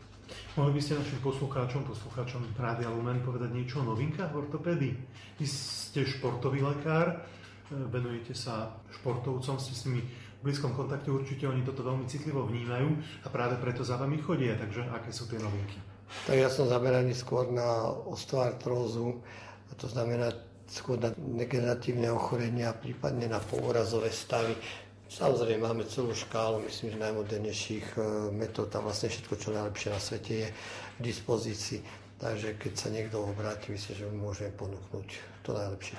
Mohli 0.56 0.72
by 0.76 0.80
ste 0.80 1.00
našim 1.00 1.20
poslucháčom, 1.20 1.84
poslucháčom 1.84 2.56
Rádia 2.56 2.88
Lumen 2.88 3.20
povedať 3.20 3.52
niečo 3.52 3.84
o 3.84 3.88
novinkách 3.88 4.32
v 4.32 4.40
ortopédii? 4.48 4.94
Vy 5.40 5.46
ste 5.48 6.08
športový 6.08 6.64
lekár, 6.64 7.24
venujete 7.68 8.32
sa 8.32 8.76
športovcom, 8.92 9.60
ste 9.60 9.72
s 9.72 9.84
nimi 9.88 10.04
v 10.42 10.50
blízkom 10.50 10.74
kontakte 10.74 11.06
určite 11.06 11.46
oni 11.46 11.62
toto 11.62 11.86
veľmi 11.86 12.02
citlivo 12.10 12.42
vnímajú 12.42 12.90
a 13.22 13.30
práve 13.30 13.54
preto 13.62 13.86
za 13.86 13.94
vami 13.94 14.18
chodia. 14.18 14.58
Takže 14.58 14.90
aké 14.90 15.14
sú 15.14 15.30
tie 15.30 15.38
novinky? 15.38 15.78
Tak 16.26 16.34
ja 16.34 16.50
som 16.50 16.66
zameraný 16.66 17.14
skôr 17.14 17.54
na 17.54 17.86
osteoartrózu, 18.10 19.22
to 19.78 19.86
znamená 19.86 20.34
skôr 20.68 20.98
na 20.98 21.11
degeneratívne 21.14 22.11
ochorenia, 22.12 22.75
prípadne 22.77 23.29
na 23.29 23.38
pourazové 23.40 24.11
stavy. 24.11 24.55
Samozrejme 25.12 25.68
máme 25.68 25.85
celú 25.85 26.16
škálu, 26.16 26.64
myslím, 26.64 26.96
že 26.96 27.05
najmodernejších 27.05 27.87
e, 28.01 28.33
metód 28.33 28.72
a 28.72 28.81
vlastne 28.81 29.12
všetko, 29.12 29.35
čo 29.37 29.53
najlepšie 29.53 29.88
na 29.92 30.01
svete 30.01 30.33
je 30.33 30.48
k 30.96 31.01
dispozícii. 31.05 31.81
Takže 32.16 32.55
keď 32.57 32.72
sa 32.79 32.88
niekto 32.88 33.20
obráti, 33.20 33.75
myslím, 33.75 33.94
že 33.98 34.09
mu 34.09 34.31
môžeme 34.31 34.55
ponúknuť 34.57 35.09
to 35.42 35.51
najlepšie. 35.53 35.98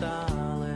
Radio 0.00 0.72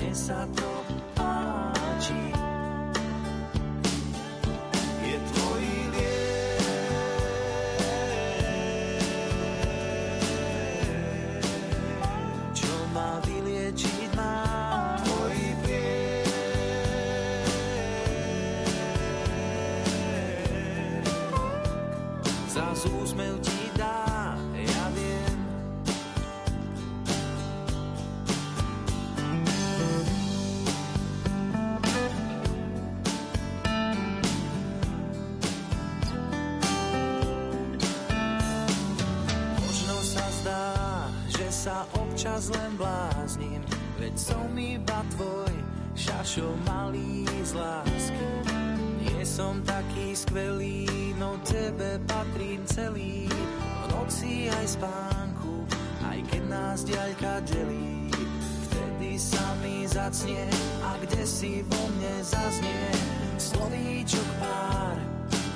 občas 0.00 0.79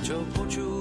čo 0.04 0.20
počúvam 0.36 0.73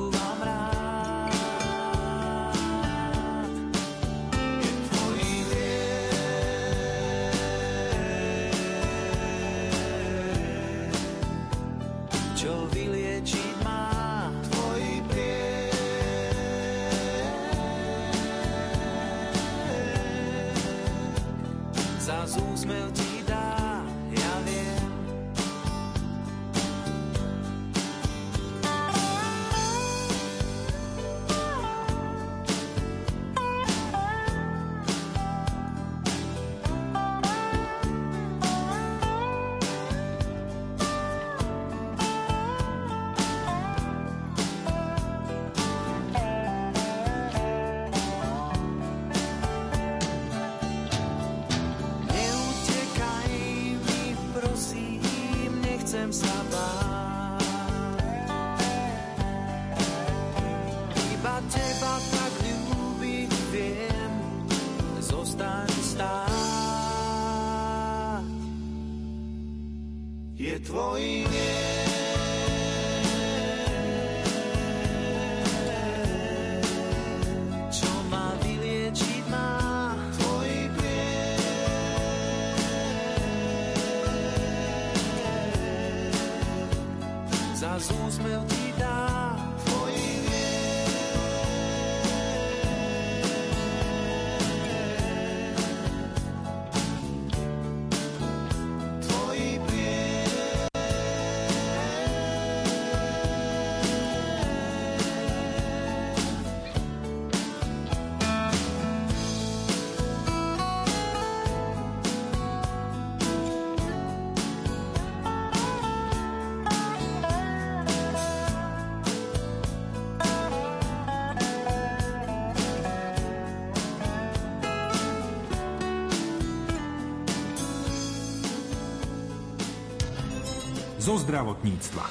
zo 131.04 131.20
zdravotníctva. 131.20 132.08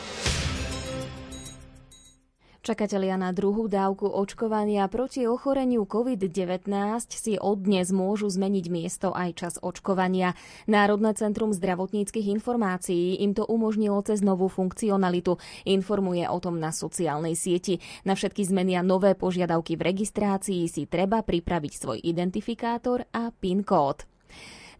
Čakatelia 2.62 3.16
na 3.18 3.32
druhú 3.32 3.66
dávku 3.66 4.05
očkovania 4.05 4.86
proti 4.86 5.24
ochoreniu 5.24 5.88
COVID-19 5.88 6.68
si 7.09 7.34
od 7.40 7.64
dnes 7.64 7.88
môžu 7.90 8.28
zmeniť 8.28 8.66
miesto 8.68 9.11
aj 9.16 9.30
čas 9.34 9.55
očkovania. 9.59 10.36
Národné 10.68 11.16
centrum 11.16 11.57
zdravotníckých 11.57 12.30
informácií 12.36 13.18
im 13.24 13.32
to 13.32 13.49
umožnilo 13.49 13.99
cez 14.05 14.20
novú 14.20 14.47
funkcionalitu. 14.53 15.40
Informuje 15.64 16.28
o 16.28 16.38
tom 16.38 16.61
na 16.61 16.70
sociálnej 16.70 17.32
sieti. 17.32 17.80
Na 18.05 18.12
všetky 18.12 18.45
zmeny 18.45 18.76
a 18.76 18.84
nové 18.84 19.16
požiadavky 19.16 19.74
v 19.74 19.88
registrácii 19.88 20.68
si 20.68 20.84
treba 20.84 21.24
pripraviť 21.24 21.72
svoj 21.80 21.99
identifikátor 21.99 23.09
a 23.11 23.32
PIN 23.32 23.64
kód. 23.64 24.12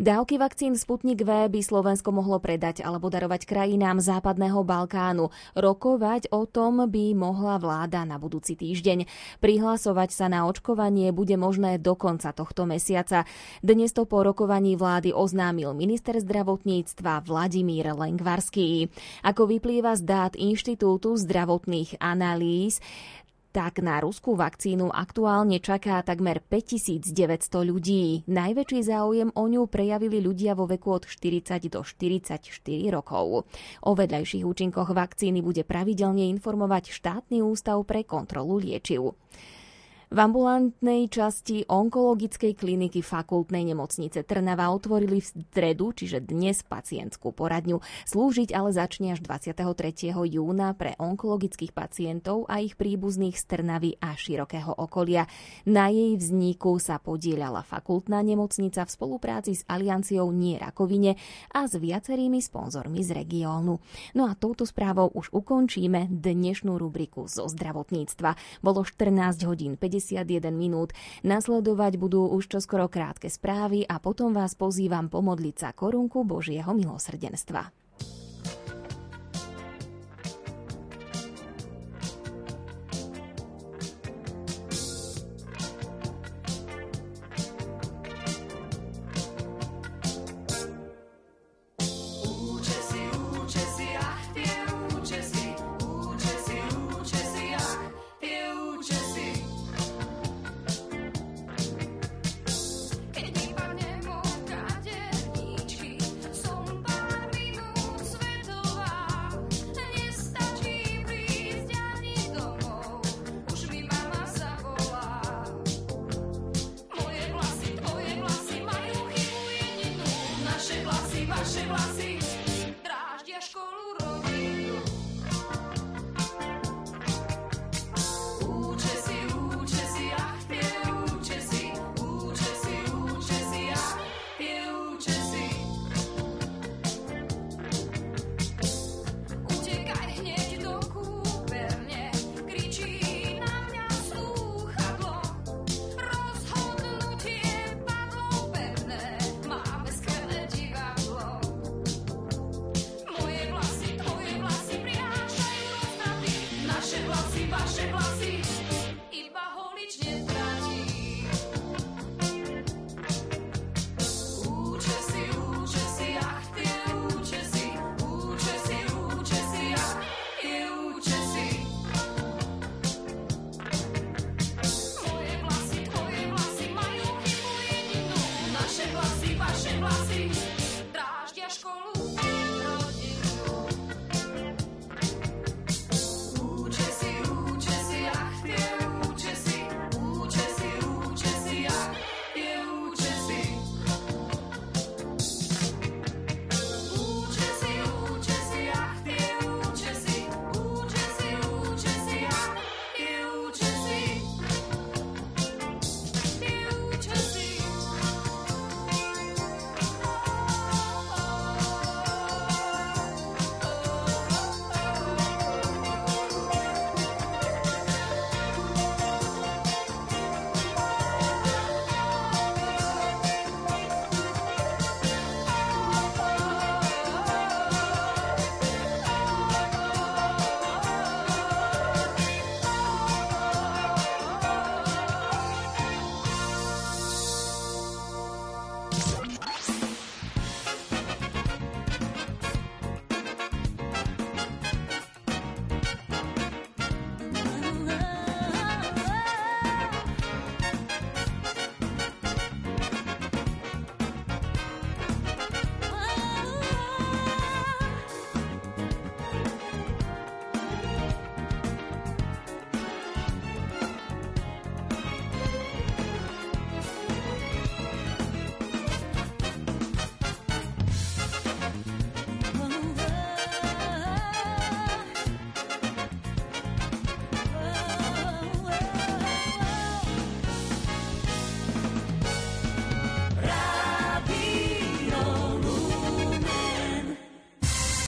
Dávky 0.01 0.41
vakcín 0.41 0.73
Sputnik 0.73 1.21
V 1.21 1.53
by 1.53 1.61
Slovensko 1.61 2.17
mohlo 2.17 2.41
predať 2.41 2.81
alebo 2.81 3.13
darovať 3.13 3.45
krajinám 3.45 4.01
západného 4.01 4.65
Balkánu. 4.65 5.29
Rokovať 5.53 6.33
o 6.33 6.49
tom 6.49 6.89
by 6.89 7.13
mohla 7.13 7.61
vláda 7.61 8.09
na 8.09 8.17
budúci 8.17 8.57
týždeň. 8.57 9.05
Prihlasovať 9.45 10.17
sa 10.17 10.33
na 10.33 10.49
očkovanie 10.49 11.13
bude 11.13 11.37
možné 11.37 11.77
do 11.77 11.93
konca 11.93 12.33
tohto 12.33 12.65
mesiaca. 12.65 13.29
Dnes 13.61 13.93
to 13.93 14.09
po 14.09 14.25
rokovaní 14.25 14.81
vlády 14.81 15.13
oznámil 15.13 15.77
minister 15.77 16.17
zdravotníctva 16.17 17.29
Vladimír 17.29 17.93
Lengvarský. 17.93 18.89
Ako 19.21 19.45
vyplýva 19.45 19.93
z 20.01 20.09
dát 20.09 20.33
Inštitútu 20.41 21.21
zdravotných 21.21 22.01
analýz, 22.01 22.81
tak 23.53 23.85
na 23.85 24.01
ruskú 24.01 24.33
vakcínu 24.33 24.89
aktuálne 24.89 25.61
čaká 25.61 26.01
takmer 26.01 26.41
5900 26.41 27.69
ľudí. 27.69 28.25
Najväčší 28.25 28.81
záujem 28.81 29.29
o 29.37 29.45
ňu 29.45 29.69
prejavili 29.69 30.25
ľudia 30.25 30.57
vo 30.57 30.65
veku 30.65 30.97
od 30.97 31.05
40 31.05 31.69
do 31.69 31.85
44 31.85 32.41
rokov. 32.89 33.45
O 33.85 33.91
vedľajších 33.93 34.49
účinkoch 34.49 34.97
vakcíny 34.97 35.45
bude 35.45 35.69
pravidelne 35.69 36.25
informovať 36.33 36.97
štátny 36.97 37.45
ústav 37.45 37.77
pre 37.85 38.09
kontrolu 38.09 38.57
liečiv. 38.57 39.13
V 40.13 40.21
ambulantnej 40.21 41.09
časti 41.09 41.65
onkologickej 41.65 42.53
kliniky 42.53 43.01
fakultnej 43.01 43.65
nemocnice 43.65 44.21
Trnava 44.29 44.69
otvorili 44.69 45.25
v 45.25 45.41
stredu, 45.49 45.97
čiže 45.97 46.21
dnes 46.21 46.61
pacientskú 46.61 47.33
poradňu. 47.33 47.81
Slúžiť 48.05 48.53
ale 48.53 48.77
začne 48.77 49.17
až 49.17 49.25
23. 49.25 50.13
júna 50.13 50.77
pre 50.77 51.01
onkologických 51.01 51.73
pacientov 51.73 52.45
a 52.45 52.61
ich 52.61 52.77
príbuzných 52.77 53.33
z 53.41 53.45
Trnavy 53.57 53.97
a 54.05 54.13
širokého 54.13 54.85
okolia. 54.85 55.25
Na 55.65 55.89
jej 55.89 56.13
vzniku 56.21 56.77
sa 56.77 57.01
podielala 57.01 57.65
fakultná 57.65 58.21
nemocnica 58.21 58.85
v 58.85 58.93
spolupráci 58.93 59.57
s 59.57 59.65
Alianciou 59.65 60.29
Nie 60.29 60.61
rakovine 60.61 61.17
a 61.57 61.65
s 61.65 61.81
viacerými 61.81 62.37
sponzormi 62.37 63.01
z 63.01 63.17
regiónu. 63.17 63.81
No 64.13 64.29
a 64.29 64.37
touto 64.37 64.69
správou 64.69 65.09
už 65.09 65.33
ukončíme 65.33 66.13
dnešnú 66.13 66.77
rubriku 66.77 67.25
zo 67.33 67.49
zdravotníctva. 67.49 68.61
Bolo 68.61 68.85
14 68.85 69.49
hodín 69.49 69.81
50 69.81 70.02
51 70.03 70.51
minút. 70.51 70.91
Nasledovať 71.23 71.97
budú 71.97 72.27
už 72.35 72.51
čoskoro 72.51 72.91
krátke 72.91 73.31
správy 73.31 73.87
a 73.87 74.03
potom 74.03 74.35
vás 74.35 74.59
pozývam 74.59 75.07
pomodliť 75.07 75.55
sa 75.55 75.69
korunku 75.71 76.27
Božieho 76.27 76.75
milosrdenstva. 76.75 77.82